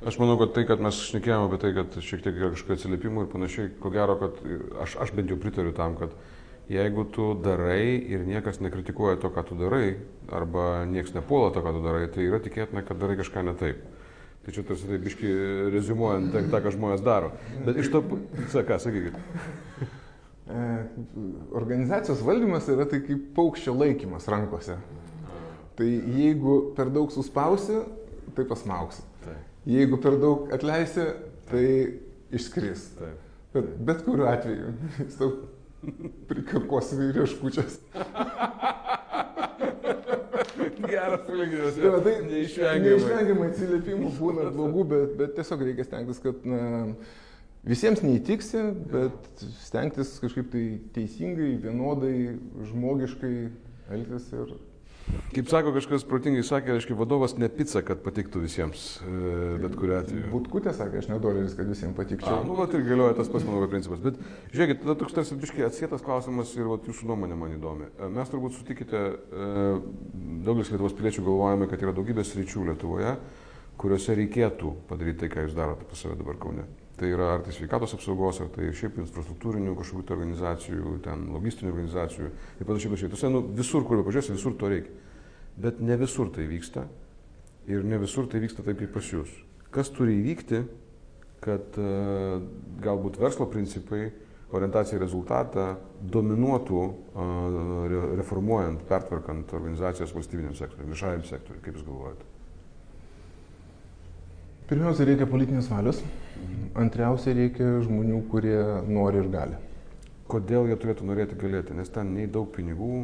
Aš 0.07 0.15
manau, 0.21 0.37
kad 0.39 0.53
tai, 0.55 0.63
kad 0.69 0.83
mes 0.83 0.95
šnekėjome 1.09 1.49
apie 1.49 1.59
tai, 1.59 1.73
kad 1.75 1.97
šiek 1.99 2.21
tiek 2.23 2.37
yra 2.39 2.53
kažkokių 2.53 2.77
atsiliepimų 2.77 3.25
ir 3.25 3.31
panašiai, 3.33 3.71
ko 3.83 3.91
gero, 3.91 4.15
kad 4.21 4.37
aš, 4.85 4.95
aš 5.03 5.15
bent 5.17 5.33
jau 5.33 5.39
pritariu 5.43 5.73
tam, 5.75 5.97
kad 5.99 6.15
jeigu 6.71 7.03
tu 7.11 7.33
darai 7.43 7.97
ir 7.99 8.23
niekas 8.29 8.61
nekritikuoja 8.63 9.19
to, 9.19 9.33
ką 9.35 9.43
tu 9.49 9.59
darai, 9.59 9.97
arba 10.31 10.85
niekas 10.87 11.17
nepuola 11.17 11.51
to, 11.51 11.65
ką 11.65 11.75
tu 11.75 11.83
darai, 11.83 12.07
tai 12.15 12.29
yra 12.29 12.39
tikėtina, 12.45 12.85
kad 12.87 13.01
darai 13.01 13.19
kažką 13.19 13.43
ne 13.49 13.57
taip. 13.59 13.83
Tai 14.47 14.55
čia 14.55 14.63
tarsi 14.69 14.87
taip 14.89 15.09
iški 15.11 15.33
rezumuojant 15.75 16.31
tą, 16.37 16.63
ką 16.63 16.77
žmonės 16.77 17.03
daro. 17.05 17.33
Bet 17.67 17.83
iš 17.83 17.91
to, 17.91 18.05
ką, 18.71 18.79
sakykit. 18.79 19.19
E, 20.49 20.61
organizacijos 21.53 22.23
valdymas 22.25 22.69
yra 22.73 22.87
tai 22.89 23.03
kaip 23.05 23.27
paukščio 23.37 23.75
laikymas 23.77 24.29
rankose. 24.33 24.79
Tai 25.77 25.89
jeigu 25.89 26.55
per 26.77 26.89
daug 26.95 27.13
suspausi, 27.13 27.83
tai 28.35 28.47
pasmauksi. 28.49 29.05
Jeigu 29.69 29.99
per 30.01 30.17
daug 30.17 30.49
atleisi, 30.55 31.05
tai 31.51 31.67
išskris. 32.33 32.89
Bet, 33.53 33.69
bet 33.91 34.03
kuriuo 34.07 34.29
atveju 34.31 34.73
jis 35.05 35.21
tau 35.21 35.31
prikirkos 36.31 36.95
vyriškučias. 36.97 37.79
Geras 40.89 41.23
palyginimas. 41.27 41.77
Tai, 41.77 41.95
tai 42.07 42.17
neišvengiamai. 42.25 42.83
Neišvengiamai 42.89 43.49
atsiliepimų 43.53 44.13
būna 44.17 44.51
blogų, 44.55 44.85
bet, 44.95 45.17
bet 45.21 45.35
tiesiog 45.37 45.65
reikia 45.69 45.87
stengtis, 45.87 46.21
kad 46.25 46.45
na, 46.49 46.61
Visiems 47.67 48.05
neįtiksi, 48.05 48.61
bet 48.93 49.43
stengtis 49.65 50.15
kažkaip 50.23 50.51
tai 50.53 50.65
teisingai, 50.95 51.57
vienodai, 51.63 52.39
žmogiškai 52.71 53.35
elgtis 53.95 54.33
ir... 54.37 54.57
Kaip 55.33 55.49
sako 55.49 55.73
kažkas 55.73 56.03
protingai 56.09 56.43
sakė, 56.45 56.75
reiškia, 56.77 56.95
vadovas 56.99 57.35
ne 57.41 57.49
pizza, 57.53 57.81
kad 57.87 58.03
patiktų 58.05 58.43
visiems, 58.43 58.83
e, 59.01 59.13
bet 59.63 59.77
kuriu 59.81 59.95
atveju. 59.97 60.25
Būtkutė 60.33 60.75
sakė, 60.77 61.01
aš 61.01 61.09
nedoleris, 61.09 61.55
kad 61.57 61.69
visiems 61.71 61.97
patikčiau. 61.97 62.43
A, 62.43 62.45
nu, 62.45 62.57
vat 62.59 62.75
ir 62.77 62.85
galioja 62.85 63.17
tas 63.17 63.31
pats 63.33 63.47
mano 63.49 63.69
principas. 63.73 64.03
Bet 64.05 64.19
žiūrėkit, 64.53 64.83
tada 64.85 64.97
toks 65.01 65.17
tarsi 65.17 65.39
biškai 65.41 65.65
atsietas 65.69 66.05
klausimas 66.05 66.53
ir 66.59 66.69
vat, 66.69 66.85
jūsų 66.89 67.09
nuomonė 67.09 67.39
man 67.41 67.55
įdomi. 67.57 67.89
E, 67.97 68.11
mes 68.19 68.33
turbūt 68.33 68.59
sutikite, 68.59 69.01
e, 69.17 69.71
daugelis 70.45 70.75
Lietuvos 70.75 70.97
piliečių 70.99 71.25
galvojame, 71.31 71.71
kad 71.73 71.87
yra 71.87 71.97
daugybė 71.97 72.27
sričių 72.29 72.69
Lietuvoje, 72.69 73.17
kuriuose 73.81 74.19
reikėtų 74.21 74.75
padaryti 74.93 75.25
tai, 75.25 75.33
ką 75.33 75.49
jūs 75.49 75.57
darote 75.57 75.89
pas 75.89 76.05
save 76.05 76.21
dabar 76.21 76.37
Kaune. 76.43 76.69
Tai 76.99 77.09
yra 77.15 77.29
ar 77.37 77.43
tai 77.47 77.53
sveikatos 77.55 77.93
apsaugos, 77.95 78.41
ar 78.43 78.49
tai 78.51 78.73
šiaip 78.75 78.97
infrastruktūrinių 79.05 79.77
kažkokių 79.79 80.07
tai 80.09 80.17
organizacijų, 80.17 80.95
ten 81.05 81.29
logistinių 81.31 81.71
organizacijų 81.71 82.31
ir 82.33 82.67
panašiai, 82.67 82.91
panašiai. 82.91 83.13
Tuose, 83.13 83.31
nu, 83.31 83.43
visur, 83.55 83.85
kur 83.87 84.03
pažiūrėsi, 84.03 84.35
visur 84.35 84.57
to 84.59 84.71
reikia. 84.73 84.95
Bet 85.59 85.79
ne 85.83 85.99
visur 85.99 86.33
tai 86.35 86.47
vyksta 86.51 86.89
ir 87.71 87.85
ne 87.87 87.99
visur 88.03 88.27
tai 88.31 88.41
vyksta 88.43 88.65
taip 88.67 88.81
kaip 88.83 88.95
pas 88.97 89.11
jūs. 89.13 89.31
Kas 89.75 89.91
turi 89.95 90.17
įvykti, 90.19 90.63
kad 91.45 91.77
uh, 91.79 92.41
galbūt 92.83 93.21
verslo 93.21 93.47
principai, 93.53 94.09
orientacija 94.57 94.97
į 94.97 95.03
rezultatą 95.03 95.69
dominuotų 96.01 96.81
uh, 96.81 97.99
reformuojant, 98.19 98.83
pertvarkant 98.89 99.55
organizacijas 99.59 100.15
valstybiniam 100.17 100.57
sektoriui, 100.57 100.91
viešajam 100.95 101.27
sektoriui, 101.29 101.63
kaip 101.63 101.79
jūs 101.79 101.87
galvojate? 101.87 102.38
Pirmiausia, 104.69 105.07
reikia 105.09 105.25
politinės 105.25 105.71
valios, 105.73 106.03
antriausia, 106.77 107.33
reikia 107.33 107.79
žmonių, 107.87 108.19
kurie 108.29 108.59
nori 108.85 109.23
ir 109.23 109.29
gali. 109.33 109.61
Kodėl 110.29 110.67
jie 110.69 110.75
turėtų 110.77 111.07
norėti 111.09 111.39
galėti, 111.41 111.73
nes 111.73 111.89
ten 111.89 112.11
nei 112.13 112.27
daug 112.29 112.51
pinigų, 112.53 112.99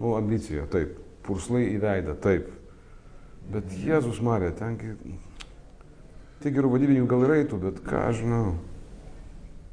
nu, 0.00 0.14
ambicija, 0.18 0.64
taip, 0.72 0.96
purslai 1.22 1.68
į 1.68 1.76
veidą, 1.84 2.16
taip. 2.24 2.48
Bet 3.54 3.70
Jėzus 3.84 4.18
Marė, 4.26 4.48
tengi, 4.58 4.96
tai 6.42 6.50
gerų 6.56 6.72
vadybininkų 6.72 7.12
gal 7.12 7.22
ir 7.28 7.34
eitų, 7.36 7.60
bet 7.68 7.78
ką 7.86 8.02
aš 8.08 8.24
žinau. 8.24 8.56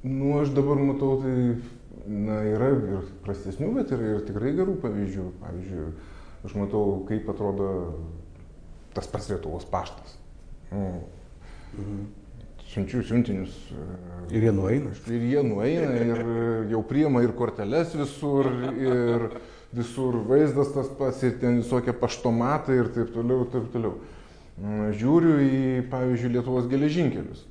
Nu, 0.06 0.36
aš 0.44 0.54
dabar 0.54 0.86
matau, 0.86 1.16
tai, 1.24 1.34
na, 2.06 2.44
yra 2.52 2.70
ir 2.76 3.10
prastesnių, 3.26 3.72
bet 3.80 3.96
yra 3.98 4.20
ir 4.20 4.24
tikrai 4.30 4.54
gerų 4.54 4.78
pavyzdžių. 4.86 5.28
Pavyzdžiui, 5.42 5.90
aš 6.46 6.56
matau, 6.62 6.86
kaip 7.10 7.34
atrodo 7.34 7.74
tas 8.94 9.10
pats 9.10 9.34
Lietuvos 9.34 9.66
paštas. 9.74 10.14
Mm. 10.70 11.02
Siunčiu 12.74 13.04
siuntinius. 13.06 13.54
Ir 14.34 14.48
jie 14.48 14.54
nueina. 14.56 14.94
Ir 15.12 15.26
jie 15.30 15.44
nueina 15.46 15.94
ir 16.02 16.24
jau 16.72 16.82
priema 16.90 17.22
ir 17.26 17.36
korteles 17.38 17.94
visur, 17.98 18.50
ir 18.80 19.28
visur 19.74 20.18
vaizdas 20.30 20.74
tas 20.74 20.90
pats, 20.98 21.22
ir 21.26 21.38
ten 21.42 21.62
visokie 21.62 21.94
paštomatai 21.98 22.80
ir 22.82 22.92
taip 22.96 23.14
toliau, 23.14 23.46
ir 23.46 23.54
taip 23.54 23.72
toliau. 23.74 23.98
Žiūriu 24.94 25.40
į, 25.42 25.64
pavyzdžiui, 25.90 26.36
Lietuvos 26.36 26.70
geležinkelius 26.70 27.48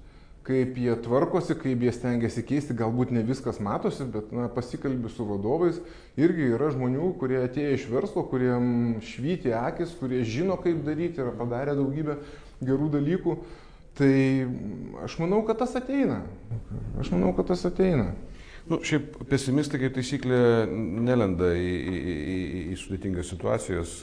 kaip 0.47 0.75
jie 0.79 0.95
tvarkosi, 1.05 1.55
kaip 1.59 1.83
jie 1.87 1.93
stengiasi 1.95 2.43
keisti, 2.47 2.75
galbūt 2.75 3.13
ne 3.15 3.23
viskas 3.27 3.61
matosi, 3.63 4.05
bet 4.11 4.33
na, 4.35 4.49
pasikalbi 4.51 5.11
su 5.13 5.27
vadovais. 5.27 5.79
Irgi 6.19 6.49
yra 6.57 6.73
žmonių, 6.75 7.13
kurie 7.21 7.39
atėjo 7.45 7.77
iš 7.77 7.85
verslo, 7.93 8.25
kuriem 8.31 8.99
švyti 9.07 9.55
akis, 9.55 9.95
kurie 10.01 10.25
žino, 10.27 10.59
kaip 10.63 10.83
daryti, 10.87 11.23
yra 11.23 11.35
padarę 11.39 11.77
daugybę 11.79 12.19
gerų 12.63 12.91
dalykų. 12.97 13.37
Tai 13.99 14.13
aš 15.05 15.19
manau, 15.21 15.43
kad 15.45 15.61
tas 15.61 15.75
ateina. 15.77 16.23
Aš 17.01 17.13
manau, 17.13 17.35
kad 17.37 17.51
tas 17.53 17.65
ateina. 17.69 18.13
Nu, 18.71 18.77
šiaip 18.87 19.17
pesimistai 19.27 19.81
kaip 19.83 19.97
taisyklė 19.97 20.37
nelenda 20.71 21.49
į, 21.59 21.71
į, 21.83 21.95
į, 22.15 22.61
į 22.71 22.77
sudėtingas 22.79 23.33
situacijas, 23.33 23.95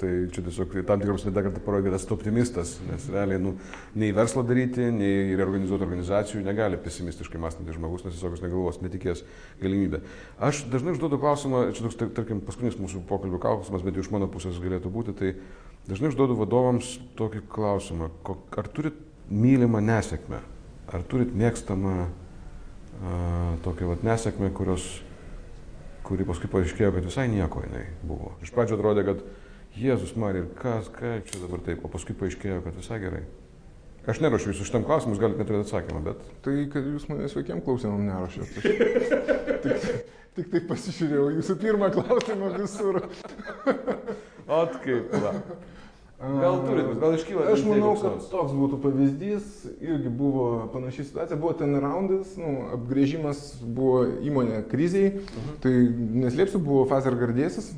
tai 0.00 0.12
čia 0.32 0.44
tiesiog 0.46 0.72
tam 0.88 1.02
tikros 1.02 1.26
dar 1.26 1.44
kartą 1.44 1.60
parodė, 1.60 1.90
kad 1.90 1.98
esi 1.98 2.08
optimistas, 2.16 2.72
nes 2.88 3.10
realiai 3.12 3.42
nu, 3.44 3.52
nei 4.00 4.14
verslo 4.16 4.40
daryti, 4.48 4.88
nei 4.88 5.36
reorganizuoti 5.36 5.84
organizacijų 5.84 6.46
negali 6.46 6.80
pesimistiškai 6.80 7.42
mąstantis 7.42 7.76
žmogus, 7.76 8.06
nes 8.06 8.16
tiesiog 8.16 8.38
jis 8.38 8.44
negalvos, 8.46 8.80
netikės 8.80 9.20
galimybę. 9.60 10.00
Aš 10.48 10.62
dažnai 10.72 10.96
užduodu 10.96 11.20
klausimą, 11.20 11.66
čia 11.76 11.84
toks, 11.84 12.00
tarkim, 12.16 12.40
paskutinis 12.46 12.80
mūsų 12.80 13.04
pokalbio 13.10 13.42
klausimas, 13.42 13.84
bet 13.84 14.00
iš 14.00 14.08
mano 14.16 14.30
pusės 14.32 14.56
galėtų 14.64 14.94
būti, 14.96 15.12
tai 15.20 15.34
dažnai 15.90 16.08
užduodu 16.14 16.40
vadovams 16.40 16.96
tokį 17.20 17.44
klausimą, 17.52 18.08
ar 18.32 18.72
turit 18.72 18.96
mylimą 19.30 19.80
nesėkmę, 19.84 20.40
ar 20.92 21.04
turit 21.10 21.34
mėgstamą 21.34 21.96
tokią 23.64 23.90
vat 23.90 24.04
nesėkmę, 24.06 24.50
kurios, 24.56 24.84
kuri 26.06 26.26
paskui 26.28 26.50
paaiškėjo, 26.52 26.92
kad 26.94 27.08
visai 27.08 27.26
nieko 27.32 27.64
jinai 27.64 27.84
buvo. 28.06 28.34
Iš 28.44 28.52
pradžio 28.54 28.78
atrodė, 28.78 29.04
kad 29.08 29.24
Jėzus 29.76 30.14
Marija 30.16 30.46
ir 30.46 30.52
kas, 30.56 30.88
ką 30.94 31.18
čia 31.26 31.42
dabar 31.42 31.60
taip, 31.66 31.84
o 31.84 31.90
paskui 31.92 32.16
paaiškėjo, 32.16 32.62
kad 32.64 32.78
visai 32.78 33.00
gerai. 33.02 33.26
Aš 34.06 34.20
neruošiu 34.22 34.52
jūsų 34.52 34.68
šitam 34.68 34.84
klausimui, 34.86 35.18
galite 35.18 35.42
neturėti 35.42 35.66
atsakymą, 35.66 36.00
bet... 36.06 36.20
Tai, 36.44 36.52
kad 36.70 36.84
jūs 36.86 37.08
manęs 37.10 37.34
jokiem 37.34 37.58
klausimam 37.66 38.04
neruošėt. 38.06 38.60
Aš 38.60 38.66
tik, 39.64 40.04
tik 40.38 40.52
tai 40.52 40.60
pasižiūrėjau 40.68 41.32
jūsų 41.40 41.56
pirmą 41.64 41.90
klausimą 41.96 42.52
visur. 42.54 43.00
Ot 44.46 44.78
kaip, 44.84 45.10
va. 45.24 45.34
Gal 46.16 46.62
turit, 46.64 46.86
gal 47.00 47.12
iškyla. 47.12 47.42
Aš 47.52 47.64
manau, 47.68 47.90
kad 48.00 48.22
toks 48.30 48.52
būtų 48.56 48.78
pavyzdys, 48.80 49.44
irgi 49.84 50.08
buvo 50.08 50.64
panaši 50.72 51.04
situacija, 51.10 51.36
buvo 51.36 51.52
turnaroundas, 51.58 52.30
nu, 52.40 52.72
apgrėžimas 52.72 53.60
buvo 53.60 54.06
įmonė 54.24 54.62
kriziai, 54.70 55.10
uh 55.12 55.18
mhm. 55.20 55.26
-huh. 55.44 55.60
tai 55.60 55.72
neslėpsiu, 56.24 56.58
buvo 56.58 56.86
Fazer 56.88 57.14
Gardėsis 57.20 57.74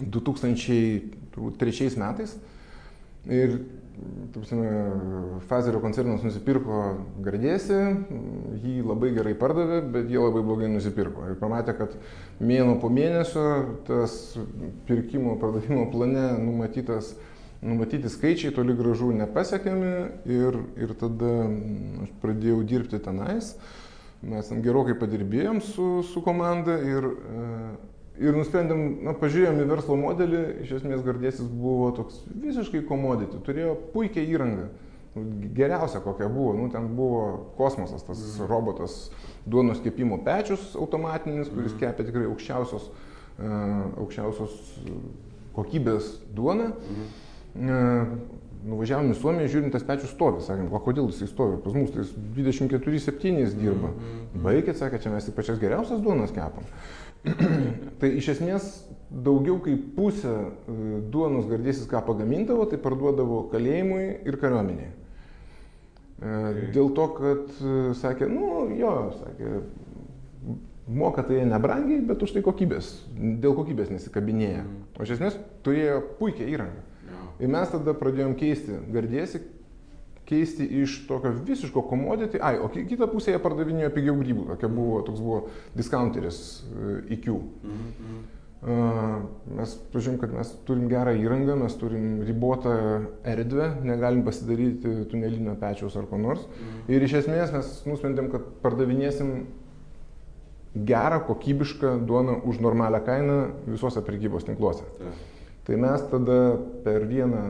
2003 0.00 1.96
metais 2.00 2.36
ir 3.28 3.60
Fazerio 5.48 5.78
koncernas 5.82 6.24
nusipirko 6.26 6.80
Gardėsi, 7.22 7.76
jį 8.64 8.80
labai 8.82 9.12
gerai 9.14 9.34
pardavė, 9.38 9.78
bet 9.94 10.10
jie 10.10 10.18
labai 10.18 10.42
blogai 10.42 10.70
nusipirko. 10.72 11.28
Ir 11.30 11.38
pamatė, 11.38 11.76
kad 11.78 11.94
mėno 12.42 12.74
po 12.82 12.90
mėnesio 12.90 13.44
tas 13.86 14.16
pirkimo 14.88 15.36
pardavimo 15.42 15.86
plane 15.92 16.26
numatytas, 16.42 17.12
numatyti 17.62 18.10
skaičiai 18.12 18.52
toli 18.56 18.74
gražu 18.76 19.12
nepasiekiami 19.14 19.94
ir, 20.34 20.58
ir 20.82 20.98
tada 21.00 21.32
aš 22.04 22.12
pradėjau 22.24 22.60
dirbti 22.66 23.00
tenais. 23.04 23.54
Mes 24.24 24.50
gerokai 24.64 24.96
padirbėjom 24.98 25.60
su, 25.62 25.88
su 26.10 26.24
komanda 26.24 26.80
ir 26.82 27.10
ir 28.20 28.36
nusprendėm, 28.36 28.82
na, 29.06 29.14
pažiūrėjom 29.18 29.60
į 29.64 29.68
verslo 29.70 29.96
modelį, 29.98 30.42
iš 30.64 30.76
esmės 30.80 31.02
Gardėsis 31.06 31.48
buvo 31.50 31.90
toks 31.96 32.20
visiškai 32.30 32.84
komodity, 32.88 33.40
turėjo 33.46 33.74
puikią 33.94 34.24
įrangą, 34.34 34.68
geriausia 35.54 36.02
kokia 36.02 36.28
buvo, 36.32 36.52
nu, 36.58 36.68
ten 36.72 36.88
buvo 36.98 37.24
kosmosas, 37.58 38.06
tas 38.06 38.22
mm. 38.22 38.46
robotas, 38.50 38.96
duonos 39.46 39.82
kepimo 39.82 40.18
pečius 40.26 40.72
automatinis, 40.78 41.50
kuris 41.52 41.74
mm. 41.74 41.82
kepia 41.82 42.08
tikrai 42.08 42.24
aukščiausios, 42.30 42.88
uh, 42.90 43.84
aukščiausios 44.02 44.56
kokybės 45.54 46.16
duoną. 46.34 46.72
Mm. 46.74 47.12
Uh, 47.54 48.40
nuvažiavom 48.64 49.10
į 49.12 49.16
Suomiją, 49.18 49.48
žiūrint, 49.52 49.74
tas 49.74 49.84
pečius 49.84 50.14
stovi, 50.14 50.40
sakėm, 50.44 50.70
o 50.72 50.80
kodėl 50.82 51.10
jisai 51.10 51.28
stovi, 51.28 51.58
pas 51.60 51.74
mus 51.76 51.90
tai 51.92 52.04
24-7 52.38 53.58
dirba. 53.58 53.90
Mm. 53.92 54.44
Baigit, 54.44 54.78
sakė, 54.80 55.02
čia 55.04 55.12
mes 55.12 55.28
tik 55.28 55.36
pačias 55.36 55.60
geriausias 55.60 56.00
duonas 56.04 56.32
kepam. 56.34 56.64
tai 58.00 58.10
iš 58.18 58.34
esmės 58.34 58.68
daugiau 59.24 59.56
kaip 59.64 59.94
pusę 59.96 60.32
e, 60.34 60.74
duonos 61.12 61.48
gardėsis, 61.48 61.86
ką 61.88 62.02
pagamindavo, 62.06 62.66
tai 62.68 62.80
parduodavo 62.82 63.44
kalėjimui 63.52 64.04
ir 64.28 64.38
kariuomeniai. 64.42 64.90
E, 64.90 66.36
dėl 66.74 66.92
to, 66.96 67.08
kad 67.16 67.56
e, 67.60 67.76
sakė, 67.98 68.28
nu 68.28 68.68
jo, 68.76 68.94
sakė, 69.20 69.54
moka 70.86 71.24
tai 71.24 71.44
nebrangiai, 71.48 72.02
bet 72.04 72.22
už 72.26 72.36
tai 72.36 72.44
kokybės, 72.44 72.90
dėl 73.16 73.56
kokybės 73.56 73.92
nesikabinėja. 73.94 74.64
Mhm. 74.66 74.82
O 74.98 75.06
iš 75.06 75.16
esmės 75.16 75.38
turėjo 75.66 76.02
puikią 76.20 76.50
įrangą. 76.56 76.90
Ir 77.42 77.50
mes 77.50 77.70
tada 77.72 77.96
pradėjom 77.98 78.36
keisti 78.38 78.76
gardėsi, 78.94 79.40
keisti 80.28 80.66
iš 80.82 81.02
tokio 81.08 81.32
visiško 81.46 81.82
komodity, 81.88 82.40
ai, 82.42 82.58
o 82.58 82.68
kitą 82.72 83.08
pusę 83.12 83.34
jie 83.34 83.40
pardavinėjo 83.42 83.90
pigiau 83.94 84.14
grybų, 84.20 84.46
tokia 84.52 84.70
buvo, 84.72 85.02
toks 85.06 85.20
buvo 85.20 85.40
discounteris 85.76 86.38
IQ. 87.12 87.26
Mm 87.34 87.74
-hmm. 87.80 88.22
uh, 88.62 89.58
mes 89.58 89.74
pažiūrėjom, 89.92 90.20
kad 90.20 90.32
mes 90.32 90.54
turim 90.64 90.88
gerą 90.88 91.12
įrangą, 91.20 91.58
mes 91.62 91.76
turim 91.76 92.22
ribotą 92.22 92.76
erdvę, 93.24 93.74
negalim 93.82 94.24
pasidaryti 94.24 95.04
tunelinio 95.10 95.56
pečiaus 95.60 95.96
ar 95.96 96.06
ko 96.06 96.18
nors. 96.18 96.40
-hmm. 96.40 96.94
Ir 96.94 97.02
iš 97.02 97.12
esmės 97.12 97.52
mes 97.52 97.84
nusprendėm, 97.86 98.30
kad 98.30 98.40
pardavinėsim 98.62 99.44
gerą, 100.74 101.20
kokybišką 101.20 102.06
duoną 102.06 102.40
už 102.44 102.60
normalią 102.60 103.00
kainą 103.00 103.46
visuose 103.66 104.02
prekybos 104.02 104.44
tinkluose. 104.44 104.82
Yeah. 105.00 105.12
Tai 105.64 105.76
mes 105.76 106.02
tada 106.10 106.58
per 106.84 107.06
vieną 107.08 107.42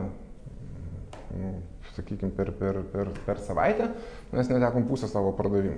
nu, 1.35 1.49
sakykime, 1.95 2.31
per, 2.35 2.51
per, 2.59 2.81
per, 2.93 3.11
per 3.25 3.41
savaitę 3.43 3.89
mes 4.33 4.49
netekom 4.51 4.87
pusę 4.89 5.09
savo 5.11 5.33
pardavimų. 5.37 5.77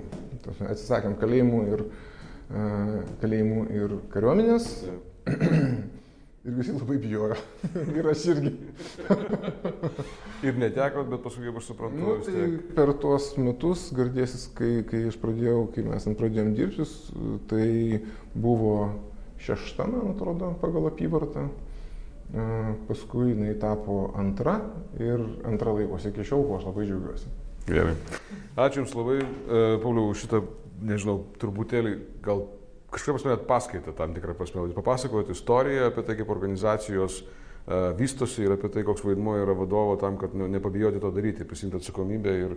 Atsisakėm 0.68 1.18
kalėjimų 1.20 1.62
ir, 1.74 1.84
uh, 1.84 2.98
kalėjimų 3.22 3.62
ir 3.76 3.96
kariuomenės. 4.14 4.72
Ir 6.48 6.54
visi 6.54 6.72
labai 6.72 6.94
bijojo. 7.02 7.34
ir 7.98 8.06
aš 8.08 8.22
irgi. 8.32 8.52
ir 10.46 10.56
neteko, 10.56 11.02
bet 11.10 11.20
paskui, 11.20 11.42
kaip 11.44 11.58
aš 11.60 11.66
suprantu, 11.68 11.98
nu, 11.98 12.14
tai 12.24 12.46
per 12.78 12.92
tuos 13.02 13.26
metus, 13.36 13.82
gardėsis, 13.92 14.46
kai, 14.56 14.70
kai 14.88 15.02
aš 15.10 15.18
pradėjau, 15.20 15.66
kai 15.74 15.84
mes 15.84 16.06
ant 16.08 16.16
pradėjom 16.16 16.54
dirbti, 16.56 16.86
tai 17.50 17.66
buvo 18.32 18.72
šešta, 19.44 19.90
man 19.90 20.14
atrodo, 20.14 20.54
pagal 20.62 20.88
apyvartą 20.88 21.48
paskui 22.88 23.32
jinai 23.32 23.54
tapo 23.60 24.12
antra 24.20 24.58
ir 25.00 25.22
antra 25.48 25.72
laikosi 25.72 26.12
iki 26.12 26.26
šiol, 26.28 26.44
ko 26.44 26.58
aš 26.58 26.68
labai 26.68 26.86
džiaugiuosi. 26.88 27.32
Gerai. 27.68 27.96
Ačiū 28.56 28.82
Jums 28.82 28.94
labai, 28.96 29.18
Pauliau, 29.82 30.12
už 30.12 30.24
šitą, 30.24 30.42
nežinau, 30.84 31.18
truputėlį 31.40 31.94
gal 32.24 32.46
kažkaip 32.92 33.16
prasme 33.16 33.34
atpaskaitą 33.36 33.92
tam 33.96 34.14
tikrą 34.16 34.36
prasme. 34.36 34.62
Jūs 34.64 34.76
papasakojate 34.76 35.36
istoriją 35.36 35.90
apie 35.90 36.04
tai, 36.04 36.16
kaip 36.20 36.32
organizacijos 36.32 37.20
uh, 37.20 37.32
vystosi 37.96 38.46
ir 38.46 38.54
apie 38.56 38.70
tai, 38.72 38.84
koks 38.86 39.04
vaidmuo 39.04 39.36
yra 39.42 39.54
vadovo 39.56 39.96
tam, 40.00 40.16
kad 40.18 40.34
nu, 40.34 40.48
nepabijoti 40.48 41.00
to 41.00 41.10
daryti, 41.12 41.44
prisimti 41.44 41.76
atsakomybę 41.76 42.36
ir, 42.44 42.54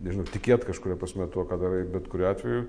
nežinau, 0.00 0.24
tikėti 0.32 0.70
kažkuria 0.70 0.96
prasme 0.96 1.26
tuo, 1.32 1.44
ką 1.48 1.58
darai, 1.60 1.82
bet 1.92 2.08
kuriu 2.08 2.28
atveju. 2.30 2.62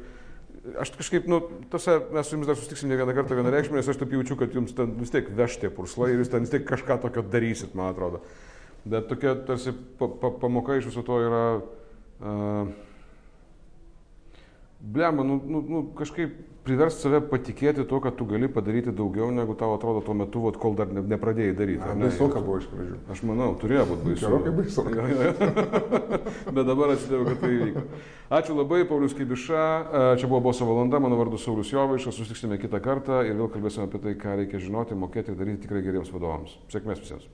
Aš 0.80 0.92
kažkaip, 0.98 1.28
nu, 1.32 1.40
tose 1.72 1.96
mes 2.12 2.28
su 2.28 2.36
jumis 2.36 2.50
dar 2.50 2.58
susitiksim 2.58 2.92
ne 2.92 2.98
vieną 3.00 3.14
kartą 3.16 3.38
vienareikšmį, 3.38 3.80
nes 3.80 3.90
aš 3.92 4.00
taip 4.02 4.12
jaučiu, 4.16 4.36
kad 4.40 4.54
jums 4.56 4.76
ten 4.76 4.92
vis 5.00 5.14
tiek 5.14 5.30
vežtė 5.38 5.72
purslai 5.74 6.12
ir 6.14 6.24
jūs 6.24 6.32
ten 6.34 6.44
vis 6.44 6.52
tiek 6.52 6.66
kažką 6.68 7.00
tokio 7.06 7.24
darysit, 7.24 7.76
man 7.80 7.94
atrodo. 7.94 8.20
Bet 8.90 9.08
tokia 9.12 9.36
tarsi 9.48 9.72
pa, 10.00 10.10
pa, 10.20 10.34
pamoka 10.42 10.78
iš 10.80 10.92
viso 10.92 11.06
to 11.08 11.22
yra... 11.24 11.44
Uh, 12.20 12.72
Blema, 14.80 15.24
nu, 15.24 15.42
nu, 15.46 15.60
nu, 15.68 15.82
kažkaip 15.98 16.38
priversti 16.64 17.04
save 17.04 17.20
patikėti 17.28 17.84
tuo, 17.88 17.98
kad 18.04 18.16
tu 18.16 18.24
gali 18.30 18.48
padaryti 18.52 18.94
daugiau, 18.96 19.28
negu 19.34 19.56
tau 19.60 19.74
atrodo 19.76 20.00
tuo 20.06 20.14
metu, 20.16 20.44
vat, 20.46 20.60
kol 20.62 20.76
dar 20.78 20.92
ne, 20.94 21.02
nepradėjai 21.14 21.56
daryti. 21.58 21.82
Na, 21.84 21.96
baisu, 22.06 22.30
ką 22.32 22.44
buvo 22.46 22.60
iš 22.62 22.68
pradžių. 22.72 23.00
Aš 23.12 23.24
manau, 23.28 23.50
turėjo 23.60 23.86
būti 23.90 24.08
baisu. 24.08 24.24
Gerokai 24.24 24.54
baisu. 24.56 24.86
Bet 26.56 26.70
dabar 26.70 26.94
atsidaviau, 26.96 27.28
kad 27.32 27.42
tai 27.44 27.52
įvyko. 27.58 27.86
Ačiū 28.40 28.56
labai, 28.56 28.84
Paulius 28.88 29.18
Kibiša. 29.18 29.66
Čia 30.22 30.30
buvo 30.30 30.44
Boso 30.48 30.68
valanda, 30.70 31.02
mano 31.04 31.18
vardu 31.20 31.42
Saulis 31.42 31.74
Jovaišas. 31.74 32.16
Susitiksime 32.16 32.60
kitą 32.62 32.80
kartą 32.84 33.24
ir 33.28 33.36
vėl 33.36 33.52
kalbėsime 33.52 33.90
apie 33.90 34.04
tai, 34.06 34.16
ką 34.22 34.38
reikia 34.44 34.64
žinoti, 34.64 35.00
mokėti 35.00 35.34
ir 35.34 35.42
daryti 35.42 35.66
tikrai 35.66 35.84
geriems 35.84 36.14
vadovams. 36.16 36.56
Sėkmės 36.72 37.04
visiems. 37.04 37.28